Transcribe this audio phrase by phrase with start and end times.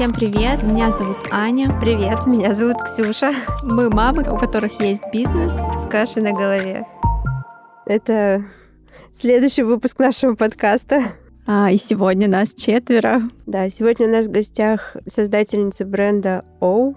[0.00, 1.78] Всем привет, меня зовут Аня.
[1.78, 3.32] Привет, меня зовут Ксюша.
[3.62, 5.52] Мы мамы, у которых есть бизнес.
[5.78, 6.86] С кашей на голове.
[7.84, 8.46] Это
[9.12, 11.02] следующий выпуск нашего подкаста.
[11.46, 13.24] А, и сегодня нас четверо.
[13.44, 16.96] Да, сегодня у нас в гостях создательница бренда Оу,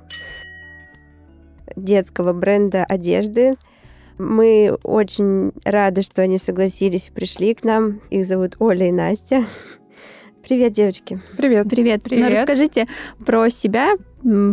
[1.75, 3.55] детского бренда одежды.
[4.17, 7.99] Мы очень рады, что они согласились и пришли к нам.
[8.11, 9.45] Их зовут Оля и Настя.
[10.43, 11.21] Привет, девочки.
[11.37, 11.69] Привет.
[11.69, 12.29] Привет, привет.
[12.29, 12.85] Ну, расскажите
[13.25, 13.93] про себя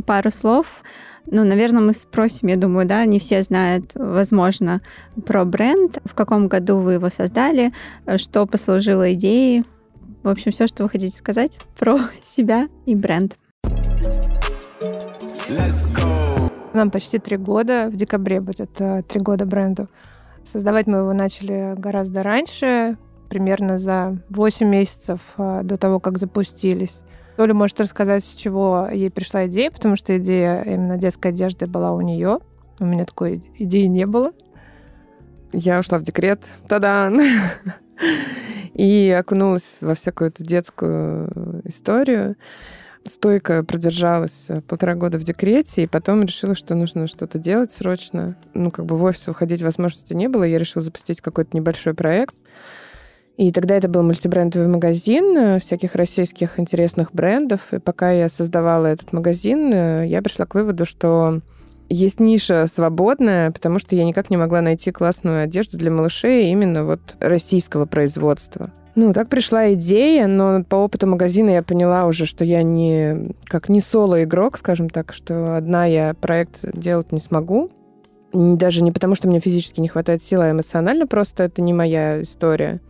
[0.06, 0.84] пару слов.
[1.26, 4.82] Ну, наверное, мы спросим, я думаю, да, не все знают, возможно,
[5.26, 7.72] про бренд, в каком году вы его создали,
[8.18, 9.64] что послужило идеей.
[10.22, 13.36] В общем, все, что вы хотите сказать про себя и бренд.
[16.72, 19.88] Нам почти три года, в декабре будет э, три года бренду.
[20.44, 22.96] Создавать мы его начали гораздо раньше,
[23.30, 27.00] примерно за 8 месяцев а, до того, как запустились.
[27.38, 31.92] Оля может рассказать, с чего ей пришла идея, потому что идея именно детской одежды была
[31.92, 32.40] у нее.
[32.78, 34.32] У меня такой идеи не было.
[35.52, 36.44] Я ушла в декрет.
[36.68, 37.20] Тадан!
[38.74, 42.36] И окунулась во всякую эту детскую историю.
[43.06, 48.36] Стойко продержалась полтора года в декрете, и потом решила, что нужно что-то делать срочно.
[48.52, 50.44] Ну, как бы в офис уходить возможности не было.
[50.44, 52.34] Я решила запустить какой-то небольшой проект.
[53.40, 57.72] И тогда это был мультибрендовый магазин э, всяких российских интересных брендов.
[57.72, 61.40] И пока я создавала этот магазин, э, я пришла к выводу, что
[61.88, 66.84] есть ниша свободная, потому что я никак не могла найти классную одежду для малышей именно
[66.84, 68.72] вот российского производства.
[68.94, 73.70] Ну, так пришла идея, но по опыту магазина я поняла уже, что я не как
[73.70, 77.70] не соло-игрок, скажем так, что одна я проект делать не смогу.
[78.34, 82.20] Даже не потому, что мне физически не хватает сил, а эмоционально просто это не моя
[82.20, 82.80] история.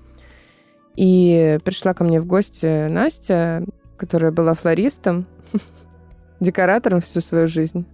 [1.01, 3.65] И пришла ко мне в гости Настя,
[3.97, 5.25] которая была флористом,
[6.41, 7.87] декоратором всю свою жизнь.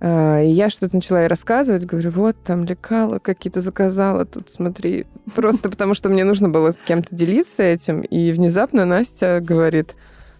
[0.00, 5.06] А, и я что-то начала ей рассказывать, говорю, вот там лекала какие-то заказала, тут смотри.
[5.36, 8.00] Просто потому что мне нужно было с кем-то делиться этим.
[8.00, 9.94] И внезапно Настя говорит,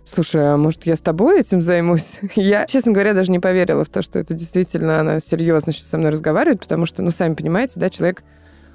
[0.04, 2.18] слушай, а может я с тобой этим займусь?
[2.34, 5.98] Я, честно говоря, даже не поверила в то, что это действительно она серьезно сейчас со
[5.98, 8.24] мной разговаривает, потому что, ну, сами понимаете, да, человек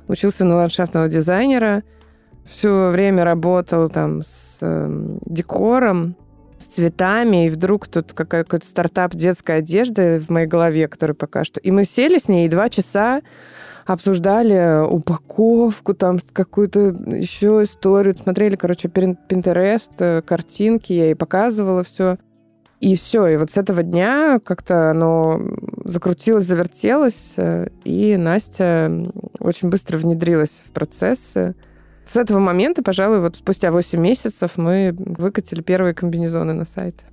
[0.07, 1.83] учился на ландшафтного дизайнера,
[2.45, 6.15] все время работал там с э, декором,
[6.57, 11.59] с цветами, и вдруг тут какой-то стартап детской одежды в моей голове, который пока что...
[11.59, 13.21] И мы сели с ней и два часа
[13.85, 22.17] обсуждали упаковку, там какую-то еще историю, смотрели, короче, Пинтерест, э, картинки, я ей показывала все.
[22.79, 25.39] И все, и вот с этого дня как-то оно
[25.85, 28.91] закрутилось, завертелось, э, и Настя
[29.39, 31.55] очень быстро внедрилась в процессы.
[32.05, 37.05] С этого момента, пожалуй, вот спустя 8 месяцев мы выкатили первые комбинезоны на сайт.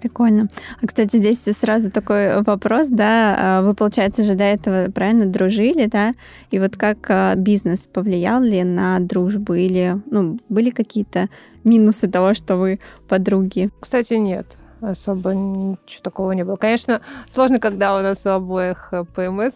[0.00, 0.48] Прикольно.
[0.80, 5.86] А, кстати, здесь сразу такой вопрос, да, а, вы, получается, же до этого правильно дружили,
[5.86, 6.12] да,
[6.52, 11.28] и вот как а, бизнес повлиял ли на дружбу или, ну, были какие-то
[11.64, 12.78] минусы того, что вы
[13.08, 13.70] подруги?
[13.80, 16.56] Кстати, нет особо ничего такого не было.
[16.56, 17.02] Конечно,
[17.32, 19.54] сложно, когда у нас у обоих э, ПМС,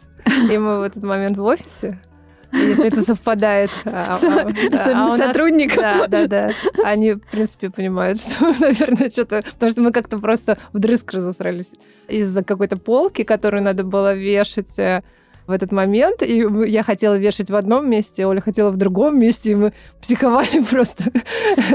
[0.52, 1.98] и мы в этот момент в офисе
[2.52, 3.70] если это совпадает.
[3.84, 5.76] А, а, а, а сотрудников.
[5.76, 6.50] Да, да, да.
[6.84, 9.42] Они, в принципе, понимают, что, наверное, что-то...
[9.42, 11.72] Потому что мы как-то просто вдрызг разосрались
[12.08, 15.02] из-за какой-то полки, которую надо было вешать э,
[15.46, 19.52] в этот момент, и я хотела вешать в одном месте, Оля хотела в другом месте,
[19.52, 21.04] и мы психовали просто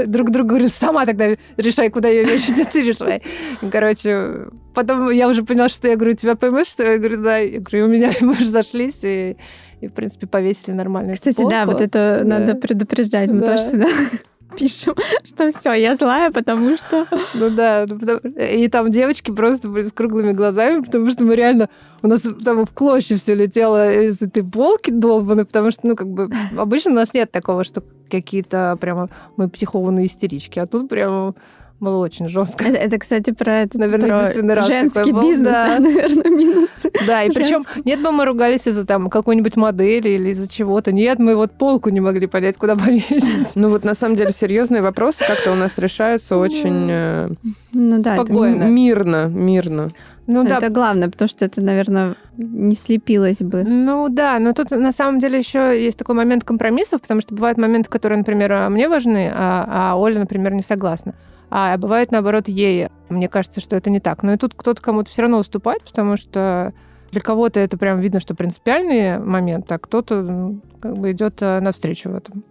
[0.06, 3.22] друг другу, говорили, сама тогда решай, куда ее вешать, а ты решай.
[3.70, 7.60] Короче, потом я уже поняла, что я говорю, тебя поймешь, что я говорю, да, я
[7.60, 9.36] говорю, у меня мы уже зашлись, и
[9.82, 11.14] и, в принципе, повесили нормально.
[11.14, 11.50] Кстати, полку.
[11.50, 12.38] да, вот это да.
[12.38, 13.30] надо предупреждать.
[13.30, 13.46] Мы да.
[13.52, 13.86] тоже всегда
[14.56, 14.94] пишем,
[15.24, 17.06] что все, я злая, потому что...
[17.34, 21.68] Ну да, ну, и там девочки просто были с круглыми глазами, потому что мы реально...
[22.02, 26.08] У нас там в клочья все летело из этой полки долбанной, потому что, ну, как
[26.08, 31.34] бы, обычно у нас нет такого, что какие-то прямо мы психованные истерички, а тут прямо
[31.82, 32.64] было очень жестко.
[32.64, 35.78] Это, это кстати, про это наверное, про раз женский бизнес, да.
[35.78, 36.90] да, наверное, минусы.
[37.06, 40.92] Да, и причем нет бы мы ругались из-за там какой-нибудь модели или из-за чего-то.
[40.92, 43.56] Нет, мы вот полку не могли понять, куда повесить.
[43.56, 47.28] Ну вот на самом деле серьезные вопросы как-то у нас решаются очень э,
[47.72, 48.64] ну, да, спокойно.
[48.64, 49.92] Мирно, мирно.
[50.28, 50.68] Ну, это да.
[50.68, 53.64] главное, потому что это, наверное, не слепилось бы.
[53.64, 57.58] Ну да, но тут на самом деле еще есть такой момент компромиссов, потому что бывают
[57.58, 61.14] моменты, которые, например, мне важны, а, а Оля, например, не согласна
[61.54, 62.88] а бывает, наоборот, ей.
[63.10, 64.22] Мне кажется, что это не так.
[64.22, 66.72] Но и тут кто-то кому-то все равно уступает, потому что
[67.10, 72.08] для кого-то это прям видно, что принципиальный момент, а кто-то как бы идет э, навстречу
[72.08, 72.42] в этом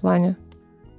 [0.00, 0.36] плане.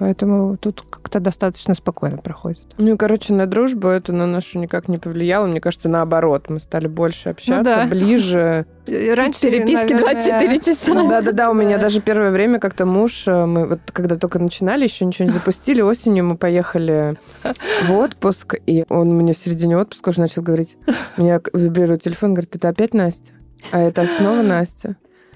[0.01, 2.63] Поэтому тут как-то достаточно спокойно проходит.
[2.79, 5.45] Ну, короче, на дружбу это на нашу никак не повлияло.
[5.45, 6.49] Мне кажется, наоборот.
[6.49, 7.85] Мы стали больше общаться, ну, да.
[7.85, 8.65] ближе.
[8.87, 10.13] Раньше переписки наверное...
[10.13, 11.07] 24 часа.
[11.07, 15.05] Да-да-да, у меня даже первое время как-то муж, э, мы вот когда только начинали, еще
[15.05, 17.19] ничего не запустили, осенью мы поехали
[17.83, 20.77] в отпуск, и он мне в середине отпуска уже начал говорить,
[21.17, 23.33] у меня вибрирует телефон, говорит, это опять Настя?
[23.71, 24.95] А это снова Настя?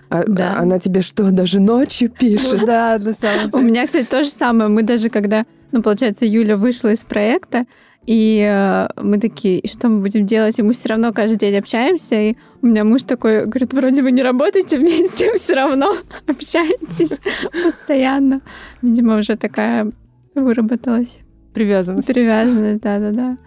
[0.09, 0.57] А, да.
[0.57, 2.65] Она тебе что, даже ночью пишет?
[2.65, 3.51] Да, на самом деле.
[3.53, 4.69] У меня, кстати, то же самое.
[4.69, 7.65] Мы даже когда, ну, получается, Юля вышла из проекта,
[8.05, 10.59] и э, мы такие, что мы будем делать?
[10.59, 12.15] И мы все равно каждый день общаемся.
[12.15, 15.95] И у меня муж такой говорит, вроде вы не работаете вместе, все равно
[16.27, 17.19] общаетесь
[17.63, 18.41] постоянно.
[18.81, 19.91] Видимо, уже такая
[20.35, 21.19] выработалась.
[21.53, 22.07] Привязанность.
[22.07, 23.37] Привязанность, да-да-да.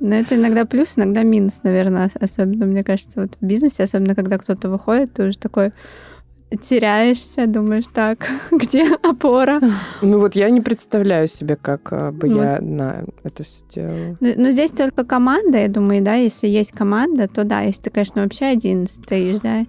[0.00, 4.38] Но это иногда плюс, иногда минус, наверное, особенно, мне кажется, вот в бизнесе, особенно когда
[4.38, 5.72] кто-то выходит, ты уже такой
[6.56, 9.60] теряешься, думаешь, так, где опора?
[10.02, 12.42] Ну вот я не представляю себе, как а, бы вот.
[12.42, 14.16] я на это все делала.
[14.20, 17.90] Но, но здесь только команда, я думаю, да, если есть команда, то да, если ты,
[17.90, 19.66] конечно, вообще один стоишь, да,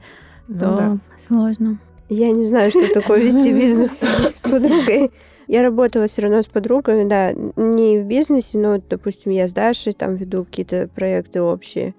[0.47, 0.97] ну, то да.
[1.27, 1.77] сложно.
[2.09, 5.11] Я не знаю, что такое вести бизнес с подругой.
[5.47, 9.93] Я работала все равно с подругами, да, не в бизнесе, но, допустим, я с Дашей
[9.93, 11.93] там веду какие-то проекты общие.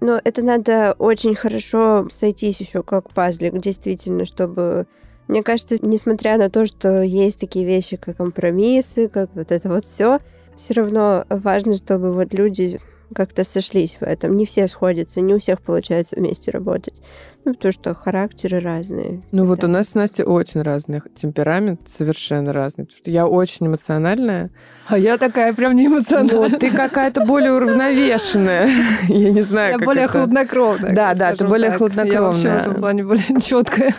[0.00, 4.86] Но это надо очень хорошо сойтись еще как пазлик, действительно, чтобы
[5.26, 9.84] мне кажется, несмотря на то, что есть такие вещи, как компромиссы, как вот это вот
[9.84, 10.20] все,
[10.56, 12.80] все равно важно, чтобы вот люди
[13.14, 14.36] как-то сошлись в этом.
[14.36, 16.94] Не все сходятся, не у всех получается вместе работать.
[17.44, 19.22] Ну, потому что характеры разные.
[19.32, 22.84] Ну, вот у нас с Настей очень разный темперамент, совершенно разный.
[22.84, 24.50] Потому что я очень эмоциональная.
[24.86, 26.48] А я такая прям не эмоциональная.
[26.50, 28.68] Ну, ты какая-то более уравновешенная.
[29.08, 30.94] Я не знаю, Я более хладнокровная.
[30.94, 32.12] Да, да, ты более хладнокровная.
[32.12, 33.94] Я вообще в этом плане более четкая.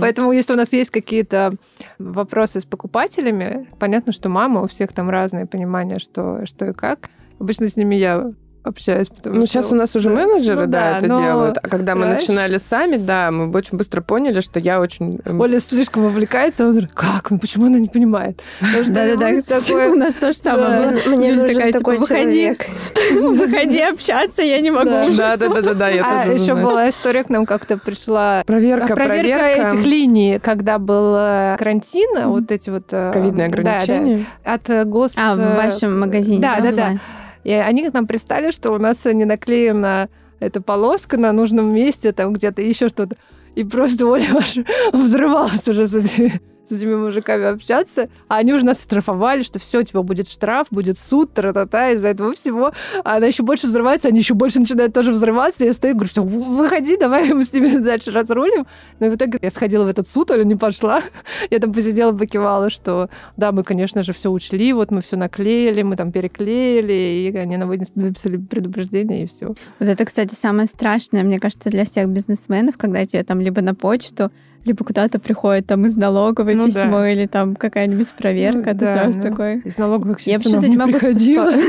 [0.00, 1.54] Поэтому, если у нас есть какие-то
[1.98, 7.08] вопросы с покупателями, понятно, что мама, у всех там разные понимания, что, что и как.
[7.40, 8.32] Обычно с ними я
[8.62, 9.08] общаюсь.
[9.08, 9.54] Потому ну, что...
[9.54, 11.20] сейчас у нас уже менеджеры, ну, да, да, это но...
[11.20, 11.58] делают.
[11.62, 12.20] А когда мы Знаешь?
[12.20, 15.20] начинали сами, да, мы очень быстро поняли, что я очень...
[15.24, 17.30] Эм, Оля слишком увлекается, он говорит, как?
[17.30, 18.42] Ну, почему она не понимает?
[18.60, 19.28] Да-да-да,
[19.90, 20.98] у нас то же самое.
[21.06, 22.56] Мне нужен такой выходи,
[23.12, 28.42] выходи общаться, я не могу Да-да-да, я А еще была история, к нам как-то пришла...
[28.46, 29.46] Проверка, проверка.
[29.46, 32.84] этих линий, когда был э, карантин, вот эти вот...
[32.90, 34.26] Э, Ковидные ограничения.
[34.44, 35.12] От гос...
[35.16, 36.40] А, в вашем магазине.
[36.40, 36.98] Да-да-да.
[37.44, 40.08] И они к нам пристали, что у нас не наклеена
[40.40, 43.16] эта полоска на нужном месте, там где-то еще что-то.
[43.54, 44.26] И просто Оля
[44.92, 46.40] взрывалась уже с этими
[46.70, 50.98] с этими мужиками общаться, а они уже нас штрафовали, что все, типа, будет штраф, будет
[50.98, 52.72] суд, тра-та-та, из-за этого всего.
[53.04, 55.64] А она еще больше взрывается, они еще больше начинают тоже взрываться.
[55.64, 58.66] Я стою и говорю, что выходи, давай мы с ними дальше разрулим.
[59.00, 61.02] Но в итоге я сходила в этот суд, Оля не пошла.
[61.50, 65.82] Я там посидела, покивала, что да, мы, конечно же, все учли, вот мы все наклеили,
[65.82, 69.46] мы там переклеили, и они на выписали предупреждение, и все.
[69.46, 73.74] Вот это, кстати, самое страшное, мне кажется, для всех бизнесменов, когда тебе там либо на
[73.74, 74.30] почту
[74.64, 77.10] либо куда-то приходит там из налоговой ну, письмо да.
[77.10, 79.60] или там какая-нибудь проверка, ну, ты да, сразу ну, такой...
[79.60, 81.52] Из налоговых Я почему-то не могу приходила.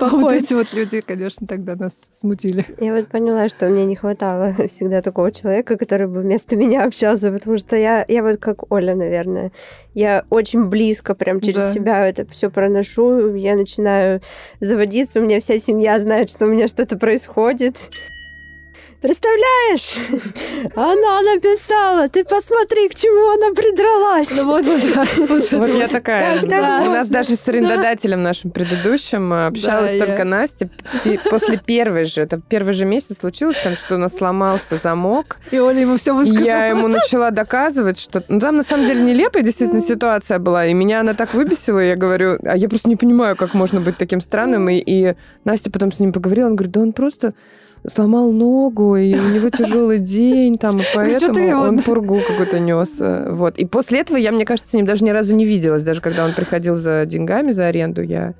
[0.00, 2.66] А вот эти вот люди, конечно, тогда нас смутили.
[2.80, 7.30] Я вот поняла, что мне не хватало всегда такого человека, который бы вместо меня общался,
[7.30, 9.52] потому что я, я вот как Оля, наверное.
[9.94, 11.72] Я очень близко прям через да.
[11.72, 14.20] себя это все проношу, я начинаю
[14.60, 17.76] заводиться, у меня вся семья знает, что у меня что-то происходит.
[19.04, 19.98] Представляешь?
[20.74, 24.30] Она написала, ты посмотри, к чему она придралась.
[24.34, 24.64] Ну вот,
[25.28, 26.40] вот, вот, я такая.
[26.40, 30.70] У нас даже с арендодателем нашим предыдущим э, общалась только Настя.
[31.28, 35.36] после первой же, это первый же месяц случилось, там, что у нас сломался замок.
[35.50, 36.42] И Оля ему все высказала.
[36.42, 38.24] Я ему начала доказывать, что...
[38.28, 41.96] Ну, там, на самом деле, нелепая действительно ситуация была, и меня она так выбесила, я
[41.96, 45.92] говорю, а я просто не понимаю, как можно быть таким странным, и, и Настя потом
[45.92, 47.34] с ним поговорила, он говорит, да он просто
[47.86, 52.96] сломал ногу, и у него тяжелый день, там, и поэтому он пургу какой-то нес.
[52.98, 53.58] Вот.
[53.58, 55.82] И после этого я, мне кажется, с ним даже ни разу не виделась.
[55.82, 58.34] Даже когда он приходил за деньгами, за аренду, я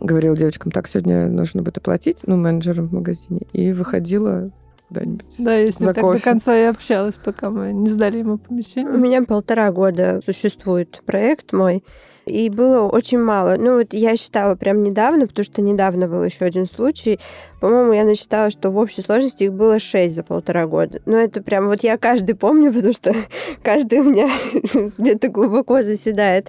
[0.00, 4.50] говорила девочкам, так, сегодня нужно будет оплатить, ну, менеджером в магазине, и выходила
[4.88, 5.36] куда-нибудь.
[5.38, 6.18] Да, если за так кофе.
[6.18, 8.92] до конца и общалась, пока мы не сдали ему помещение.
[8.92, 11.84] У меня полтора года существует проект мой,
[12.26, 13.56] и было очень мало.
[13.58, 17.18] Ну, вот я считала прям недавно, потому что недавно был еще один случай.
[17.60, 21.00] По-моему, я насчитала, что в общей сложности их было шесть за полтора года.
[21.04, 23.14] Но это прям вот я каждый помню, потому что
[23.62, 24.28] каждый у меня
[24.98, 26.48] где-то глубоко заседает.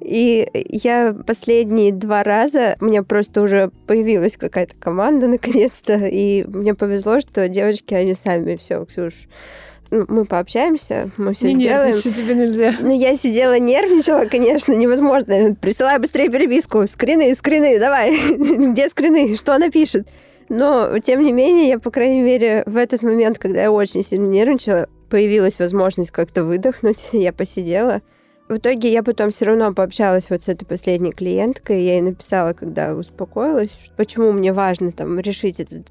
[0.00, 6.74] И я последние два раза, у меня просто уже появилась какая-то команда наконец-то, и мне
[6.74, 9.12] повезло, что девочки, они сами все, Ксюш,
[9.90, 11.94] ну, мы пообщаемся, мы все не сделаем.
[11.94, 12.74] Не тебе нельзя.
[12.80, 15.56] Ну, я сидела, нервничала, конечно, невозможно.
[15.60, 16.86] Присылай быстрее переписку.
[16.86, 18.16] Скрины, скрины, давай.
[18.72, 19.36] Где скрины?
[19.36, 20.06] Что она пишет?
[20.48, 24.26] Но, тем не менее, я, по крайней мере, в этот момент, когда я очень сильно
[24.26, 27.08] нервничала, появилась возможность как-то выдохнуть.
[27.12, 28.00] Я посидела.
[28.48, 31.84] В итоге я потом все равно пообщалась вот с этой последней клиенткой.
[31.84, 35.86] Я ей написала, когда успокоилась, почему мне важно там решить этот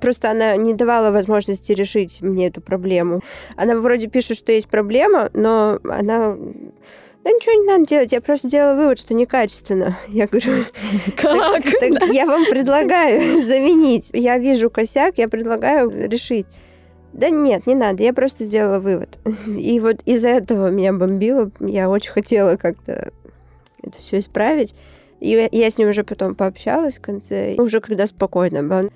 [0.00, 3.22] Просто она не давала возможности решить мне эту проблему.
[3.56, 6.36] Она вроде пишет, что есть проблема, но она
[7.24, 9.98] да ничего не надо делать, я просто сделала вывод, что некачественно.
[10.08, 10.64] Я говорю,
[11.16, 11.62] как?
[11.64, 14.10] Так, я вам предлагаю заменить.
[14.12, 16.46] Я вижу косяк, я предлагаю решить.
[17.12, 19.18] Да нет, не надо, я просто сделала вывод.
[19.46, 21.50] И вот из-за этого меня бомбило.
[21.60, 23.12] Я очень хотела как-то
[23.82, 24.74] это все исправить.
[25.20, 28.90] И я с ним уже потом пообщалась в конце, уже когда спокойно было.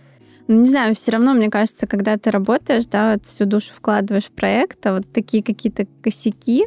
[0.49, 4.25] Ну, не знаю, все равно, мне кажется, когда ты работаешь, да, вот всю душу вкладываешь
[4.25, 6.67] в проект, а вот такие какие-то косяки,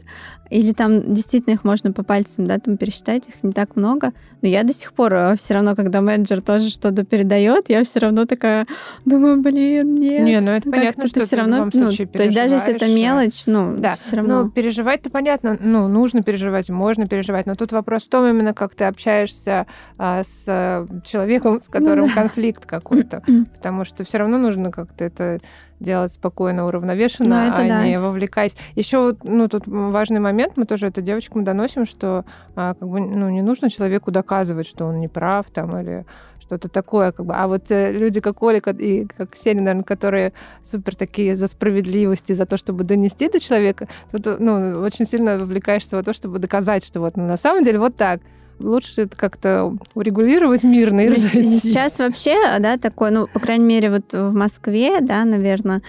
[0.50, 4.14] или там действительно их можно по пальцам, да, там пересчитать, их не так много.
[4.42, 8.00] Но я до сих пор э, все равно, когда менеджер тоже что-то передает, я все
[8.00, 8.68] равно такая
[9.06, 10.24] думаю, блин, нет.
[10.24, 13.44] Не, ну это понятно, что ты все равно, ну, то есть даже если это мелочь,
[13.46, 13.96] ну, да.
[13.96, 14.44] все равно.
[14.44, 18.75] Ну, переживать-то понятно, ну, нужно переживать, можно переживать, но тут вопрос в том именно, как
[18.75, 19.66] ты общаешься
[19.98, 22.22] а, с а, человеком, с которым ну, да.
[22.22, 23.24] конфликт какой-то,
[23.56, 25.40] потому что все равно нужно как-то это
[25.79, 27.86] делать спокойно, уравновешенно, ну, а да.
[27.86, 28.55] не вовлекаясь.
[28.75, 33.29] Еще, ну, тут важный момент, мы тоже это девочкам доносим, что а, как бы, ну,
[33.29, 36.05] не нужно человеку доказывать, что он не прав там или
[36.39, 37.34] что-то такое, как бы.
[37.34, 42.29] А вот э, люди, как Оля и как Ксения, наверное, которые супер такие за справедливость
[42.29, 46.39] и за то, чтобы донести до человека, тут, ну, очень сильно вовлекаешься в то, чтобы
[46.39, 48.22] доказать, что вот ну, на самом деле вот так
[48.60, 51.62] лучше это как-то урегулировать мирно и разойтись.
[51.62, 55.82] Сейчас вообще, да, такое, ну, по крайней мере, вот в Москве, да, наверное,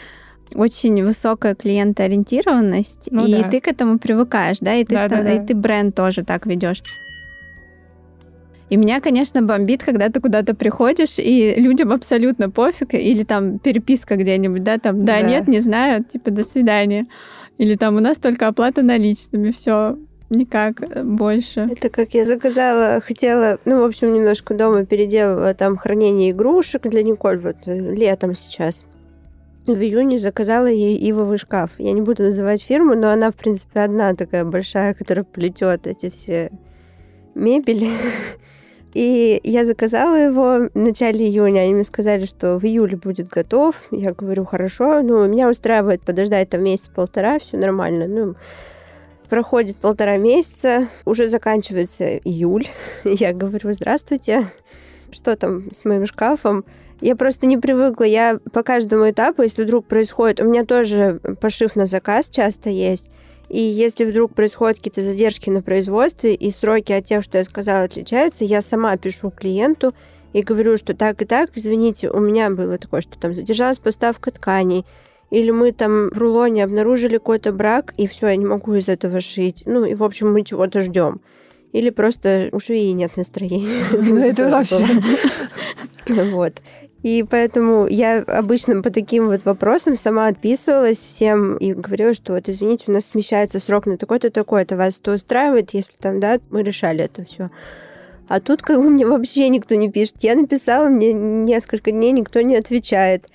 [0.54, 3.50] очень высокая клиентоориентированность, ну, и да.
[3.50, 5.32] ты к этому привыкаешь, да, и ты, да, ста- да, да.
[5.32, 6.82] и ты бренд тоже так ведешь.
[8.68, 14.16] И меня, конечно, бомбит, когда ты куда-то приходишь, и людям абсолютно пофиг, или там переписка
[14.16, 15.22] где-нибудь, да, там, да, да.
[15.22, 17.06] нет, не знаю, типа, до свидания.
[17.58, 19.96] Или там у нас только оплата наличными, все,
[20.30, 21.68] никак э, больше.
[21.70, 27.02] Это как я заказала, хотела, ну, в общем, немножко дома переделывала там хранение игрушек для
[27.02, 28.84] Николь вот э, летом сейчас.
[29.66, 31.70] В июне заказала ей ивовый шкаф.
[31.78, 36.08] Я не буду называть фирму, но она, в принципе, одна такая большая, которая плетет эти
[36.08, 36.50] все
[37.34, 37.90] мебели.
[38.94, 41.60] И я заказала его в начале июня.
[41.60, 43.74] Они мне сказали, что в июле будет готов.
[43.90, 45.02] Я говорю, хорошо.
[45.02, 48.06] Ну, меня устраивает подождать там месяц-полтора, все нормально.
[48.06, 48.36] Ну,
[49.28, 52.66] Проходит полтора месяца, уже заканчивается июль.
[53.04, 54.46] Я говорю, здравствуйте,
[55.10, 56.64] что там с моим шкафом?
[57.00, 58.04] Я просто не привыкла.
[58.04, 60.40] Я по каждому этапу, если вдруг происходит...
[60.40, 63.10] У меня тоже пошив на заказ часто есть.
[63.48, 67.84] И если вдруг происходят какие-то задержки на производстве, и сроки от тех, что я сказала,
[67.84, 69.94] отличаются, я сама пишу клиенту
[70.32, 74.30] и говорю, что так и так, извините, у меня было такое, что там задержалась поставка
[74.30, 74.84] тканей,
[75.30, 79.20] или мы там в рулоне обнаружили какой-то брак, и все, я не могу из этого
[79.20, 79.62] шить.
[79.66, 81.20] Ну, и, в общем, мы чего-то ждем.
[81.72, 83.82] Или просто у швеи нет настроения.
[83.92, 84.84] Ну, это вообще...
[86.08, 86.60] Вот.
[87.02, 92.48] И поэтому я обычно по таким вот вопросам сама отписывалась всем и говорила, что вот,
[92.48, 94.76] извините, у нас смещается срок на такой-то, такой-то.
[94.76, 97.50] Вас это устраивает, если там, да, мы решали это все.
[98.28, 100.16] А тут как бы мне вообще никто не пишет.
[100.20, 103.26] Я написала, мне несколько дней никто не отвечает.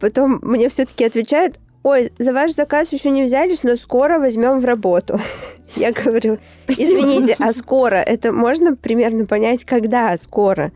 [0.00, 4.64] Потом мне все-таки отвечают, ой, за ваш заказ еще не взялись, но скоро возьмем в
[4.64, 5.18] работу.
[5.76, 6.38] Я говорю,
[6.68, 7.96] извините, а скоро?
[7.96, 10.72] Это можно примерно понять, когда скоро?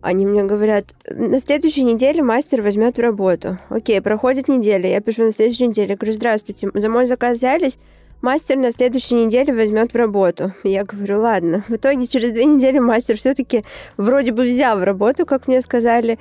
[0.00, 3.58] Они мне говорят, на следующей неделе мастер возьмет в работу.
[3.68, 7.78] Окей, проходит неделя, я пишу на следующей неделе, говорю, здравствуйте, за мой заказ взялись?
[8.20, 10.52] Мастер на следующей неделе возьмет в работу.
[10.64, 11.64] Я говорю, ладно.
[11.68, 13.64] В итоге через две недели мастер все-таки
[13.96, 16.18] вроде бы взял в работу, как мне сказали.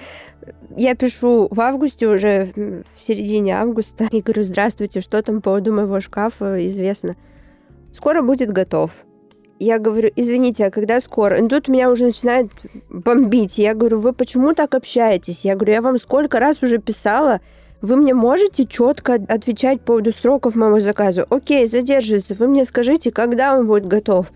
[0.75, 2.51] Я пишу в августе, уже
[2.95, 7.15] в середине августа, и говорю, здравствуйте, что там по поводу моего шкафа известно.
[7.91, 8.91] Скоро будет готов.
[9.59, 11.43] Я говорю, извините, а когда скоро?
[11.43, 12.51] И тут меня уже начинает
[12.89, 13.57] бомбить.
[13.57, 15.41] Я говорю, вы почему так общаетесь?
[15.43, 17.41] Я говорю, я вам сколько раз уже писала,
[17.81, 21.25] вы мне можете четко отвечать по поводу сроков моего заказа?
[21.29, 22.33] Окей, задерживается.
[22.33, 24.31] Вы мне скажите, когда он будет готов?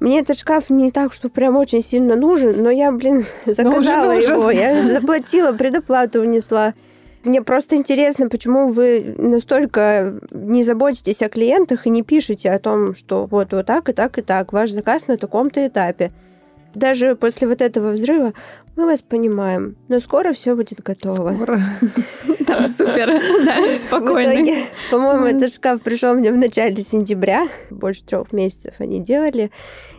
[0.00, 4.50] Мне этот шкаф не так, что прям очень сильно нужен, но я, блин, заказала его,
[4.50, 6.74] я заплатила, предоплату внесла.
[7.24, 12.94] Мне просто интересно, почему вы настолько не заботитесь о клиентах и не пишете о том,
[12.94, 16.12] что вот, вот так и так и так, ваш заказ на таком-то этапе.
[16.74, 18.34] Даже после вот этого взрыва
[18.76, 21.34] мы вас понимаем, но скоро все будет готово.
[21.34, 21.60] Скоро.
[22.46, 24.64] Там супер, да, спокойно.
[24.90, 27.48] По-моему, этот шкаф пришел мне в начале сентября.
[27.70, 29.50] Больше трех месяцев они делали.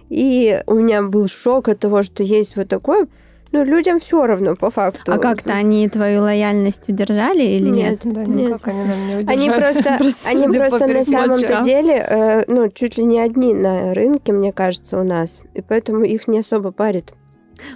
[0.09, 3.07] И у меня был шок от того, что есть вот такое
[3.55, 5.13] ну, людям все равно, по факту.
[5.13, 8.03] А как-то они твою лояльность удержали или нет?
[8.03, 8.47] Нет, Да, нет.
[8.49, 9.59] никак они нам не Они удержали.
[9.61, 14.33] просто, Просто они просто на самом-то деле, э, ну, чуть ли не одни на рынке,
[14.33, 15.39] мне кажется, у нас.
[15.53, 17.13] И поэтому их не особо парит.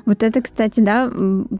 [0.05, 1.09] Вот это, кстати, да,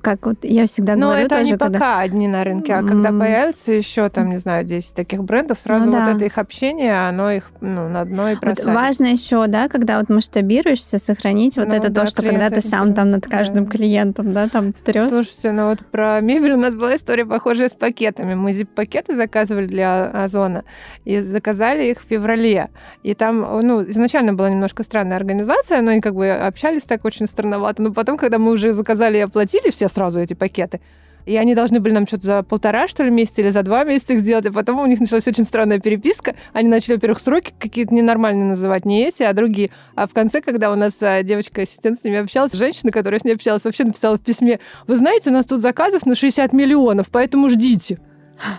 [0.01, 1.79] как вот я всегда Но говорю это тоже, они когда...
[1.79, 3.19] пока одни на рынке, а когда М.
[3.19, 6.11] появится еще, там, не знаю, 10 таких брендов, сразу Ну вот да.
[6.15, 8.73] это их общение, оно их ну, на дно и Вот просадит.
[8.73, 12.61] важно еще, да, когда вот масштабируешься, сохранить вот Ну это да, то, что когда ты
[12.61, 13.71] сам там над каждым да.
[13.71, 15.09] клиентом, да, там трёс.
[15.09, 18.35] Слушайте, ну вот про мебель у нас была история похожая с пакетами.
[18.35, 20.63] Мы зип-пакеты заказывали для Озона
[21.05, 22.69] и заказали их в феврале.
[23.03, 27.27] И там, ну, изначально была немножко странная организация, но они как бы общались так очень
[27.27, 27.81] странновато.
[27.81, 30.81] Но потом, когда мы уже заказали и оплатили все сразу эти пакеты,
[31.25, 34.13] и они должны были нам что-то за полтора, что ли, месяца или за два месяца
[34.13, 36.35] их сделать, и потом у них началась очень странная переписка.
[36.53, 39.69] Они начали, во-первых, сроки какие-то ненормальные называть, не эти, а другие.
[39.95, 43.33] А в конце, когда у нас а, девочка-ассистент с ними общалась, женщина, которая с ней
[43.33, 47.49] общалась, вообще написала в письме, вы знаете, у нас тут заказов на 60 миллионов, поэтому
[47.49, 47.99] ждите.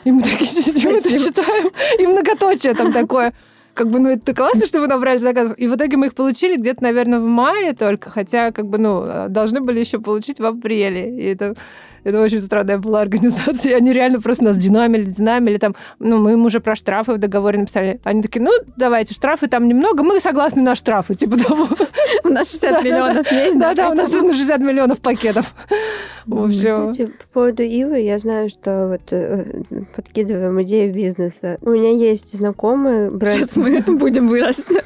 [0.04, 3.32] И мы такие сидим, это читаем, и многоточие там такое.
[3.74, 5.58] Как бы, ну, это классно, что вы набрали заказов.
[5.58, 9.04] И в итоге мы их получили где-то, наверное, в мае только, хотя, как бы, ну,
[9.04, 11.18] э, должны были еще получить в апреле.
[11.18, 11.54] И это
[12.04, 13.76] это очень странная была организация.
[13.80, 15.58] Они реально просто нас динамили, динамили.
[15.58, 18.00] Там, ну, мы им уже про штрафы в договоре написали.
[18.04, 21.68] Они такие, ну, давайте, штрафы там немного, мы согласны на штрафы, типа того.
[22.24, 23.74] У нас 60 миллионов есть, да?
[23.74, 25.54] Да-да, у нас тут на 60 миллионов пакетов.
[26.30, 29.62] Кстати, по поводу Ивы, я знаю, что вот э,
[29.96, 31.58] подкидываем идею бизнеса.
[31.62, 33.50] У меня есть знакомый бренд.
[33.50, 34.32] Сейчас мы будем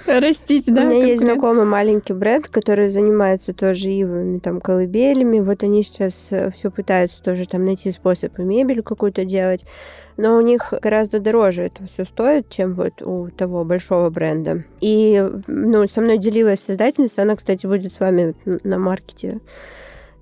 [0.06, 0.84] растить, У да?
[0.84, 5.40] меня есть знакомый маленький бренд, который занимается тоже ивами, там, колыбелями.
[5.40, 9.64] Вот они сейчас все пытаются тоже там найти способ и мебель какую-то делать.
[10.16, 14.64] Но у них гораздо дороже это все стоит, чем вот у того большого бренда.
[14.80, 19.40] И, ну, со мной делилась создательница, она, кстати, будет с вами на маркете.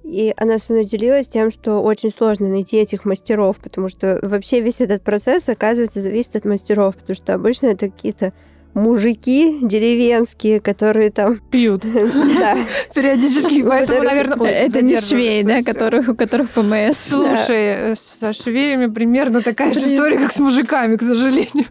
[0.02, 4.60] И она со мной делилась тем, что очень сложно найти этих мастеров, потому что вообще
[4.60, 8.32] весь этот процесс, оказывается, зависит от мастеров, потому что обычно это какие-то
[8.74, 11.38] мужики деревенские, которые там...
[11.50, 11.82] пьют
[12.38, 12.58] Да,
[12.94, 16.96] периодически, поэтому, наверное, Это не швей, да, которых, у которых ПМС.
[17.08, 21.66] Слушай, э, со швеями примерно такая же история, как с мужиками, к сожалению.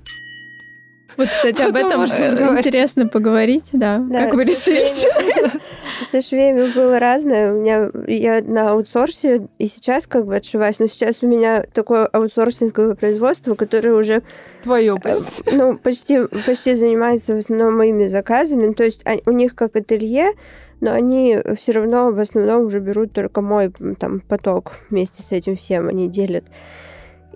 [1.17, 4.03] Вот, кстати, об этом интересно поговорить, да.
[4.11, 5.05] Как вы решились?
[6.11, 7.53] Со швеями было разное.
[7.53, 12.05] У меня я на аутсорсе и сейчас как бы отшиваюсь, но сейчас у меня такое
[12.05, 14.23] аутсорсинговое производство, которое уже
[14.63, 15.43] Твое э, почти.
[15.51, 18.73] ну, почти, почти занимается в основном моими заказами.
[18.73, 20.31] То есть они- у них как ателье,
[20.79, 25.55] но они все равно в основном уже берут только мой там поток вместе с этим
[25.55, 26.45] всем они делят.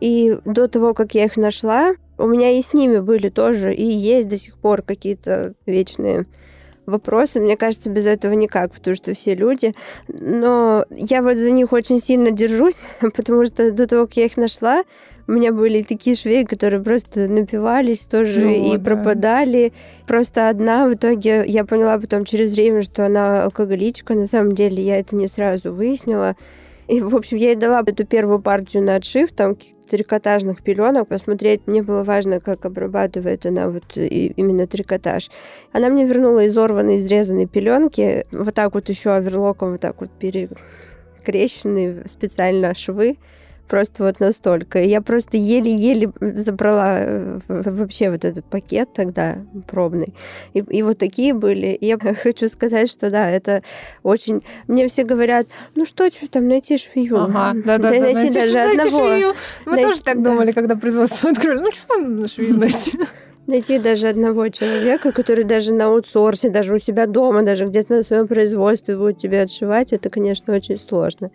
[0.01, 3.83] И до того, как я их нашла, у меня и с ними были тоже, и
[3.85, 6.25] есть до сих пор какие-то вечные
[6.85, 7.39] вопросы.
[7.39, 9.73] Мне кажется, без этого никак, потому что все люди.
[10.07, 12.77] Но я вот за них очень сильно держусь,
[13.15, 14.83] потому что до того, как я их нашла,
[15.27, 18.83] у меня были такие швеи, которые просто напивались тоже Ну, и да.
[18.83, 19.73] пропадали.
[20.05, 24.13] Просто одна в итоге, я поняла потом через время, что она алкоголичка.
[24.13, 26.35] На самом деле я это не сразу выяснила.
[26.87, 29.57] И, в общем, я ей дала эту первую партию на отшив, там
[29.89, 31.61] трикотажных пеленок, посмотреть.
[31.67, 35.29] Мне было важно, как обрабатывает она вот и- именно трикотаж.
[35.71, 42.03] Она мне вернула изорванные, изрезанные пеленки, вот так вот еще оверлоком, вот так вот перекрещенные
[42.07, 43.17] специально швы.
[43.67, 44.81] Просто вот настолько.
[44.81, 50.13] Я просто еле-еле забрала э, вообще вот этот пакет тогда пробный.
[50.53, 51.67] И, и вот такие были.
[51.67, 53.63] И я хочу сказать, что да, это
[54.03, 54.43] очень...
[54.67, 57.17] Мне все говорят, ну что тебе там найти швею?
[57.17, 59.07] Ага, да, да, найти найти даже найти одного.
[59.07, 59.33] швею.
[59.65, 60.29] Мы Найти- тоже так да.
[60.29, 61.59] думали, когда производство открыли.
[61.59, 62.99] Ну, что там на швею найти?
[63.47, 68.03] Найти даже одного человека, который даже на аутсорсе, даже у себя дома, даже где-то на
[68.03, 71.29] своем производстве будет тебе отшивать, это, конечно, очень сложно.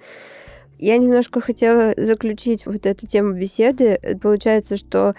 [0.80, 4.00] Я немножко хотела заключить вот эту тему беседы.
[4.22, 5.14] Получается, что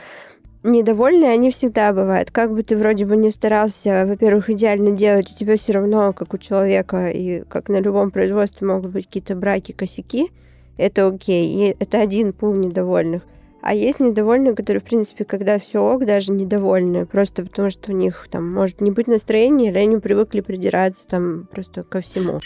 [0.63, 2.32] недовольные они всегда бывают.
[2.32, 6.34] Как бы ты вроде бы не старался, во-первых, идеально делать, у тебя все равно, как
[6.34, 10.32] у человека, и как на любом производстве могут быть какие-то браки, косяки.
[10.78, 11.45] Это окей.
[11.45, 13.21] И это один пул недовольных.
[13.62, 17.95] А есть недовольные, которые, в принципе, когда все ок, даже недовольны, просто потому что у
[17.95, 22.39] них там может не быть настроения, или они привыкли придираться там просто ко всему.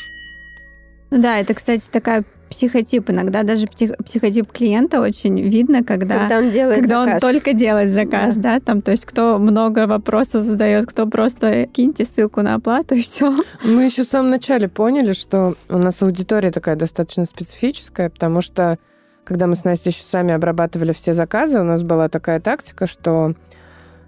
[1.12, 2.25] Ну да, это, кстати, такая
[2.56, 3.10] психотип.
[3.10, 7.24] Иногда даже псих, психотип клиента очень видно, когда, когда он делает когда заказ.
[7.24, 8.54] он только делает заказ, да.
[8.54, 13.02] да, там, то есть кто много вопросов задает, кто просто киньте ссылку на оплату и
[13.02, 13.36] все.
[13.63, 18.80] Мы еще в самом начале поняли, что у нас аудитория такая достаточно специфическая, потому что
[19.26, 23.34] когда мы с Настей еще сами обрабатывали все заказы, у нас была такая тактика, что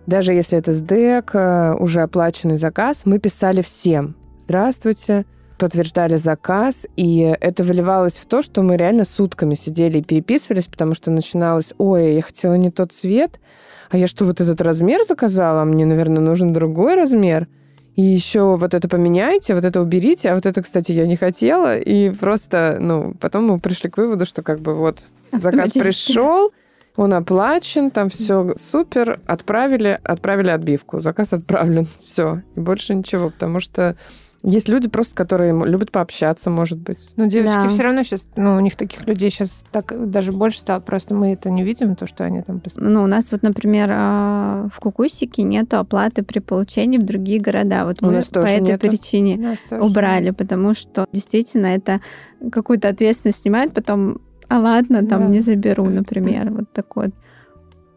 [0.05, 5.25] даже если это СДЭК, э, уже оплаченный заказ, мы писали всем «Здравствуйте»,
[5.57, 10.93] подтверждали заказ, и это выливалось в то, что мы реально сутками сидели и переписывались, потому
[10.95, 13.39] что начиналось, ой, я хотела не тот цвет,
[13.89, 15.63] а я что, вот этот размер заказала?
[15.63, 17.47] Мне, наверное, нужен другой размер.
[17.95, 21.77] И еще вот это поменяйте, вот это уберите, а вот это, кстати, я не хотела.
[21.77, 26.51] И просто, ну, потом мы пришли к выводу, что как бы вот заказ пришел,
[26.95, 33.59] он оплачен, там все супер, отправили, отправили отбивку, заказ отправлен, все, и больше ничего, потому
[33.59, 33.95] что
[34.49, 37.11] есть люди просто, которые любят пообщаться, может быть.
[37.17, 37.67] Ну, девочки да.
[37.67, 41.33] все равно сейчас, ну, у них таких людей сейчас так даже больше стало, просто мы
[41.33, 42.61] это не видим, то, что они там...
[42.77, 47.85] Ну, у нас вот, например, а, в Кукусике нету оплаты при получении в другие города.
[47.85, 48.87] Вот у мы по этой нету.
[48.87, 51.99] причине убрали, потому что действительно это
[52.49, 55.27] какую-то ответственность снимает, потом, а ладно, там да.
[55.27, 57.11] не заберу, например, вот такой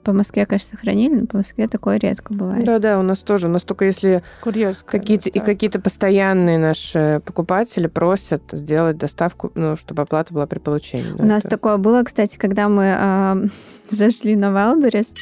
[0.02, 2.64] по Москве, конечно, сохранили, но по Москве такое редко бывает.
[2.64, 3.48] Да, да, у нас тоже.
[3.48, 10.02] У нас только если какие-то и какие-то постоянные наши покупатели просят сделать доставку, ну, чтобы
[10.02, 11.12] оплата была при получении.
[11.12, 13.46] У нас такое было, кстати, когда мы э,
[13.90, 15.12] зашли на Wildberries.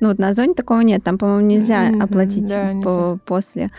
[0.00, 3.18] Ну вот на Озоне такого нет, там, по-моему, нельзя оплатить да, нельзя.
[3.26, 3.70] после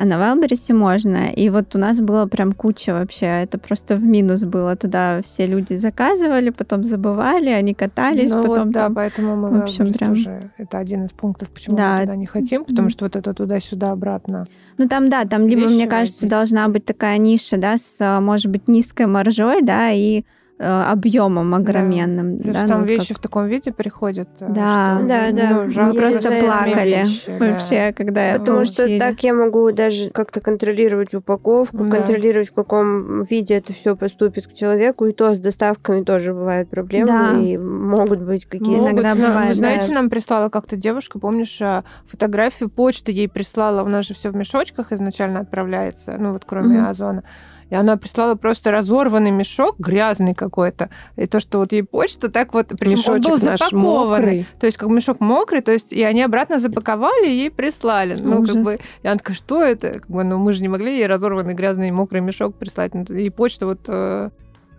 [0.00, 1.30] а на Валбересе можно.
[1.30, 3.26] И вот у нас было прям куча вообще.
[3.26, 4.74] Это просто в минус было.
[4.74, 8.72] Туда все люди заказывали, потом забывали, они катались, ну, потом вот, там...
[8.72, 10.12] Да, поэтому мы в общем, прям...
[10.12, 10.50] уже...
[10.56, 11.96] Это один из пунктов, почему да.
[11.96, 14.46] мы туда не хотим, потому что вот это туда-сюда обратно.
[14.78, 18.68] Ну там, да, там либо, мне кажется, должна быть такая ниша, да, с, может быть,
[18.68, 20.24] низкой маржой, да, и
[20.60, 22.36] объемом огроменным.
[22.36, 22.42] Да.
[22.42, 23.18] Плюс да, там ну, вещи как...
[23.18, 24.28] в таком виде приходят.
[24.40, 25.50] Э, да, что, да, да.
[25.50, 27.92] Ну, Мы просто плакали вещи, вообще, да.
[27.92, 28.98] когда Потому получили.
[28.98, 31.96] что так я могу даже как-то контролировать упаковку, да.
[31.96, 35.06] контролировать, в каком виде это все поступит к человеку.
[35.06, 37.06] И то с доставками тоже бывают проблемы.
[37.06, 37.38] Да.
[37.40, 38.90] И могут быть какие-то...
[38.90, 39.50] Иногда бывает.
[39.50, 39.94] Вы знаете, да.
[39.94, 43.82] нам прислала как-то девушка, помнишь, а, фотографию почты ей прислала.
[43.82, 46.90] У нас же все в мешочках изначально отправляется, ну вот кроме mm-hmm.
[46.90, 47.24] Озона.
[47.70, 50.90] И она прислала просто разорванный мешок, грязный какой-то.
[51.16, 52.68] И то, что вот ей почта так вот...
[52.78, 54.46] Причем он был запакованный.
[54.58, 58.16] То есть как мешок мокрый, то есть и они обратно запаковали и ей прислали.
[58.20, 58.54] Ну, Ужас.
[58.54, 58.78] как бы...
[59.02, 60.00] И она такая, что это?
[60.00, 62.94] Как бы, ну, мы же не могли ей разорванный грязный мокрый мешок прислать.
[62.94, 64.30] Ну, и почта вот э,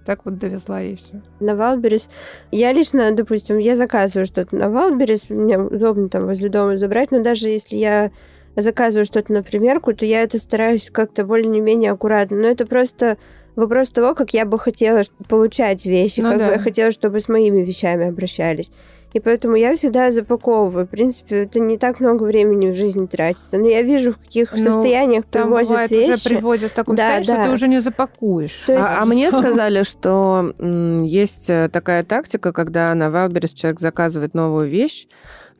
[0.06, 1.21] так вот довезла ей все.
[1.39, 2.10] На Wildberries.
[2.51, 7.21] Я лично, допустим, я заказываю что-то на Wildberries, мне удобно там возле дома забрать, но
[7.21, 8.12] даже если я
[8.55, 12.37] заказываю что-то на примерку, то я это стараюсь как-то более-менее аккуратно.
[12.37, 13.17] Но это просто
[13.55, 16.47] вопрос того, как я бы хотела получать вещи, ну, как да.
[16.47, 18.71] бы я хотела, чтобы с моими вещами обращались.
[19.13, 20.85] И поэтому я всегда запаковываю.
[20.85, 23.57] В принципе, это не так много времени в жизни тратится.
[23.57, 26.11] Но я вижу, в каких ну, состояниях там привозят бывает, вещи.
[26.11, 27.33] уже приводят в таком да, состоянии, да.
[27.33, 28.63] что ты уже не запакуешь.
[28.67, 28.69] Есть...
[28.69, 34.33] А, а мне сказали, что м, есть э, такая тактика, когда на Wildberries человек заказывает
[34.33, 35.07] новую вещь,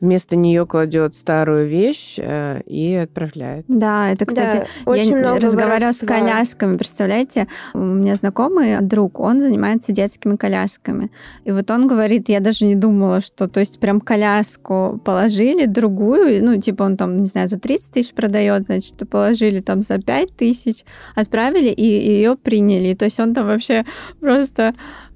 [0.02, 3.66] вместо нее кладет старую вещь э, и отправляет.
[3.68, 7.48] Да, это, кстати, да, очень я много разговаривала с колясками, представляете?
[7.74, 11.12] У меня знакомый друг, он занимается детскими колясками.
[11.46, 16.44] И вот он говорит, я даже не думала, что, то есть прям коляску положили, другую,
[16.44, 20.36] ну, типа он там, не знаю, за 30 тысяч продает, значит, положили там за 5
[20.36, 20.84] тысяч,
[21.16, 22.96] отправили и ее приняли.
[22.96, 23.86] То есть он там вообще
[24.20, 24.74] просто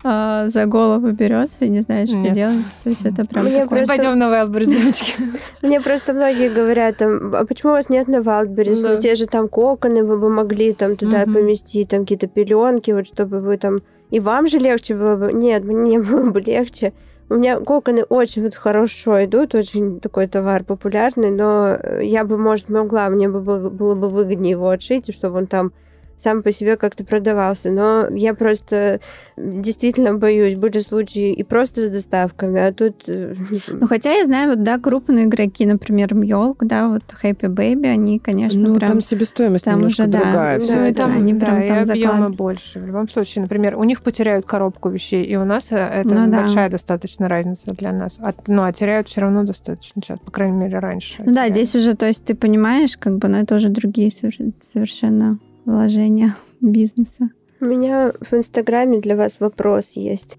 [0.08, 2.34] а, за голову берется и не знает, что Нет.
[2.34, 2.66] делать.
[2.84, 3.80] То есть это прям Мне такое...
[3.80, 3.96] просто...
[3.96, 5.14] Пойдем на Wildberries, девочки.
[5.64, 8.88] Мне просто многие говорят, там, а почему у вас нет на Wildberries?
[8.88, 13.08] Ну, те же там коконы вы бы могли там туда поместить, там какие-то пеленки, вот
[13.08, 13.80] чтобы вы там...
[14.12, 15.34] И вам же легче было бы?
[15.34, 16.94] Нет, мне было бы легче.
[17.28, 22.70] У меня коконы очень вот хорошо идут, очень такой товар популярный, но я бы, может,
[22.70, 25.72] могла, мне бы было, было бы выгоднее его отшить, чтобы он там
[26.18, 27.72] сам по себе как-то продавался.
[27.72, 29.00] Но я просто
[29.38, 30.56] действительно боюсь.
[30.56, 33.04] Были случаи и просто с доставками, а тут...
[33.08, 33.36] Э,
[33.68, 38.20] ну, хотя я знаю, вот, да, крупные игроки, например, Мьолк, да, вот Happy Baby, они,
[38.20, 38.92] конечно, Ну, прям...
[38.92, 40.60] там себестоимость там немножко уже, другая.
[40.60, 40.98] Да, все да, это.
[40.98, 42.36] там, они да, прям и там объемы заклад...
[42.36, 42.80] больше.
[42.80, 46.32] В любом случае, например, у них потеряют коробку вещей, и у нас э, это ну,
[46.32, 46.78] большая да.
[46.78, 48.18] достаточно разница для нас.
[48.20, 51.24] А, ну, а теряют все равно достаточно часто, по крайней мере, раньше.
[51.26, 55.40] Ну да, здесь уже, то есть ты понимаешь, как бы, но это уже другие совершенно
[55.66, 57.28] вложения бизнеса.
[57.62, 60.38] У меня в Инстаграме для вас вопрос есть.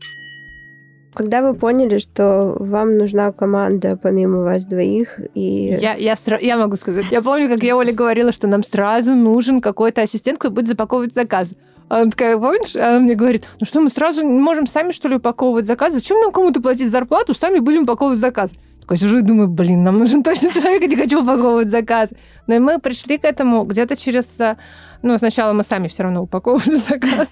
[1.15, 5.19] Когда вы поняли, что вам нужна команда помимо вас двоих?
[5.35, 5.75] И...
[5.81, 7.07] Я, я, я могу сказать.
[7.11, 11.15] Я помню, как я Оле говорила, что нам сразу нужен какой-то ассистент, кто будет запаковывать
[11.15, 11.55] заказ.
[11.89, 12.77] Она такая, помнишь?
[12.77, 15.95] Она мне говорит, ну что, мы сразу не можем сами, что ли, упаковывать заказ?
[15.95, 17.33] Зачем нам кому-то платить зарплату?
[17.35, 18.51] Сами будем упаковывать заказ.
[18.83, 22.11] Такой сижу и думаю, блин, нам нужен точно человек, я не хочу упаковывать заказ.
[22.47, 24.27] Но и мы пришли к этому где-то через...
[25.03, 27.31] Ну, сначала мы сами все равно упаковывали заказ.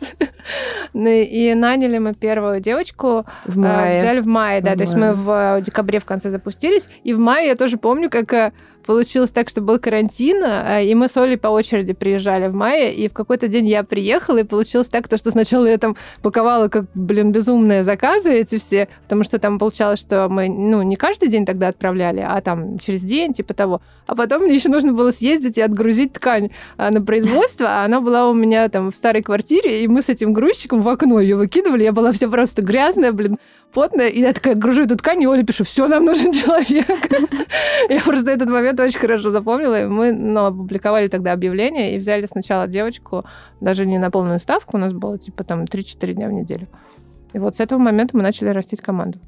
[0.92, 3.26] Ну и наняли мы первую девочку.
[3.44, 4.00] В мае.
[4.00, 4.74] Взяли в мае, да.
[4.74, 6.88] То есть мы в декабре в конце запустились.
[7.02, 8.52] И в мае я тоже помню, как
[8.84, 12.94] получилось так, что был карантин, э, и мы с Олей по очереди приезжали в мае,
[12.94, 16.68] и в какой-то день я приехала, и получилось так, то, что сначала я там паковала
[16.68, 21.28] как, блин, безумные заказы эти все, потому что там получалось, что мы, ну, не каждый
[21.28, 23.80] день тогда отправляли, а там через день, типа того.
[24.06, 28.00] А потом мне еще нужно было съездить и отгрузить ткань э, на производство, а она
[28.00, 31.36] была у меня там в старой квартире, и мы с этим грузчиком в окно ее
[31.36, 33.38] выкидывали, я была вся просто грязная, блин,
[33.74, 36.86] потная, и я такая гружу эту ткань, и Оля пишу, все, нам нужен человек.
[37.90, 42.26] Я просто этот момент очень хорошо запомнила, и мы ну, опубликовали тогда объявление и взяли
[42.26, 43.24] сначала девочку,
[43.60, 46.68] даже не на полную ставку, у нас было типа там 3-4 дня в неделю.
[47.34, 49.18] И вот с этого момента мы начали растить команду.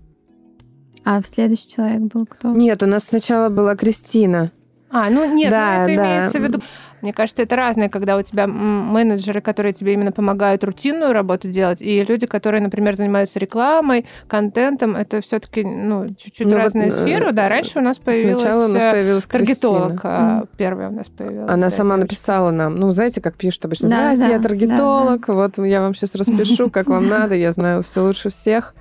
[1.05, 2.53] А в следующий человек был кто?
[2.53, 4.51] Нет, у нас сначала была Кристина.
[4.91, 6.07] А, ну нет, да, ну, это да.
[6.07, 6.63] имеется в виду.
[7.03, 11.81] Мне кажется, это разное, когда у тебя менеджеры, которые тебе именно помогают рутинную работу делать,
[11.83, 17.33] и люди, которые, например, занимаются рекламой, контентом, это все-таки ну, чуть-чуть ну, разные вот, сферы.
[17.33, 20.49] Да, раньше у нас появилась, Сначала у нас появилась таргетолог, mm.
[20.57, 21.51] первая у нас появилась.
[21.51, 22.15] Она сама девочка.
[22.15, 25.33] написала нам, ну, знаете, как пишут обычно, да, да, я таргетолог, да, да.
[25.35, 28.75] вот я вам сейчас распишу, как вам надо, я знаю все лучше всех.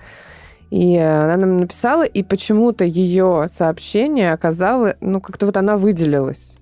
[0.76, 6.58] И она нам написала, и почему-то ее сообщение оказалось, ну, как-то вот она выделилась.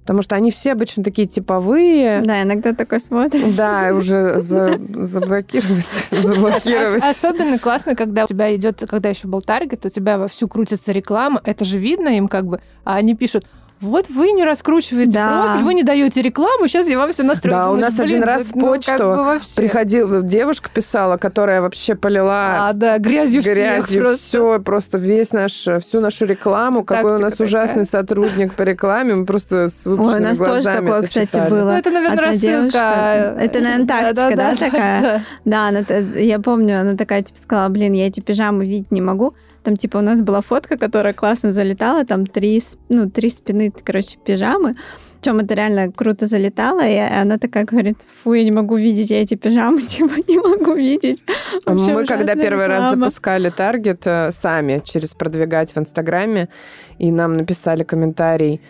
[0.00, 2.22] Потому что они все обычно такие типовые.
[2.24, 3.54] Да, иногда такой смотришь.
[3.54, 7.02] Да, уже за, заблокировать, заблокировать.
[7.02, 11.42] Особенно классно, когда у тебя идет, когда еще был таргет, у тебя вовсю крутится реклама,
[11.44, 13.44] это же видно им как бы, а они пишут,
[13.80, 15.42] вот вы не раскручиваете да.
[15.42, 17.56] профиль, вы не даете рекламу, сейчас я вам все настрою.
[17.56, 21.62] Да, Думаешь, у нас один раз в ну, почту как бы приходила девушка писала, которая
[21.62, 24.64] вообще полила а, да, грязью, грязью всех все, просто.
[24.64, 27.46] просто весь наш, всю нашу рекламу, какой у нас такая.
[27.46, 31.50] ужасный сотрудник по рекламе, мы просто с Ой, у нас тоже такое, кстати, читали.
[31.50, 31.70] было.
[31.72, 35.24] Ну, это, наверное, Одна девушка, Это, наверное, тактика, да, такая?
[35.44, 35.68] Да,
[36.16, 39.98] я помню, она такая, типа, сказала, блин, я эти пижамы видеть не могу, там, типа,
[39.98, 44.76] у нас была фотка, которая классно залетала, там три, ну, три спины, короче, пижамы.
[45.20, 49.20] Причем это реально круто залетало, и она такая говорит, фу, я не могу видеть, я
[49.20, 51.24] эти пижамы типа не могу видеть.
[51.66, 52.90] Вообще Мы когда первый реклама.
[52.90, 56.48] раз запускали таргет э, сами через продвигать в Инстаграме,
[56.98, 58.60] и нам написали комментарий,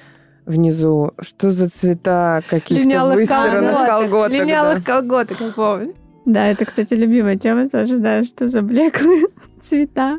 [0.48, 4.32] внизу, что за цвета каких-то выстиранных колготок.
[4.32, 4.92] Линялых да.
[4.92, 5.94] колготок, я помню.
[6.24, 9.26] Да, это, кстати, любимая тема тоже, да, что за блеклые
[9.62, 10.18] цвета.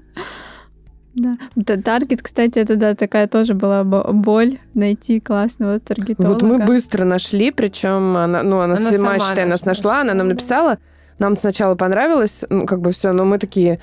[1.16, 1.38] Да.
[1.78, 6.34] Таргет, кстати, это да, такая тоже была боль найти классного таргетолога.
[6.34, 10.30] Вот мы быстро нашли, причем она, ну, она, она сама, считай, нас нашла, она нам
[10.30, 10.78] написала,
[11.18, 13.80] нам сначала понравилось, ну, как бы все, но мы такие,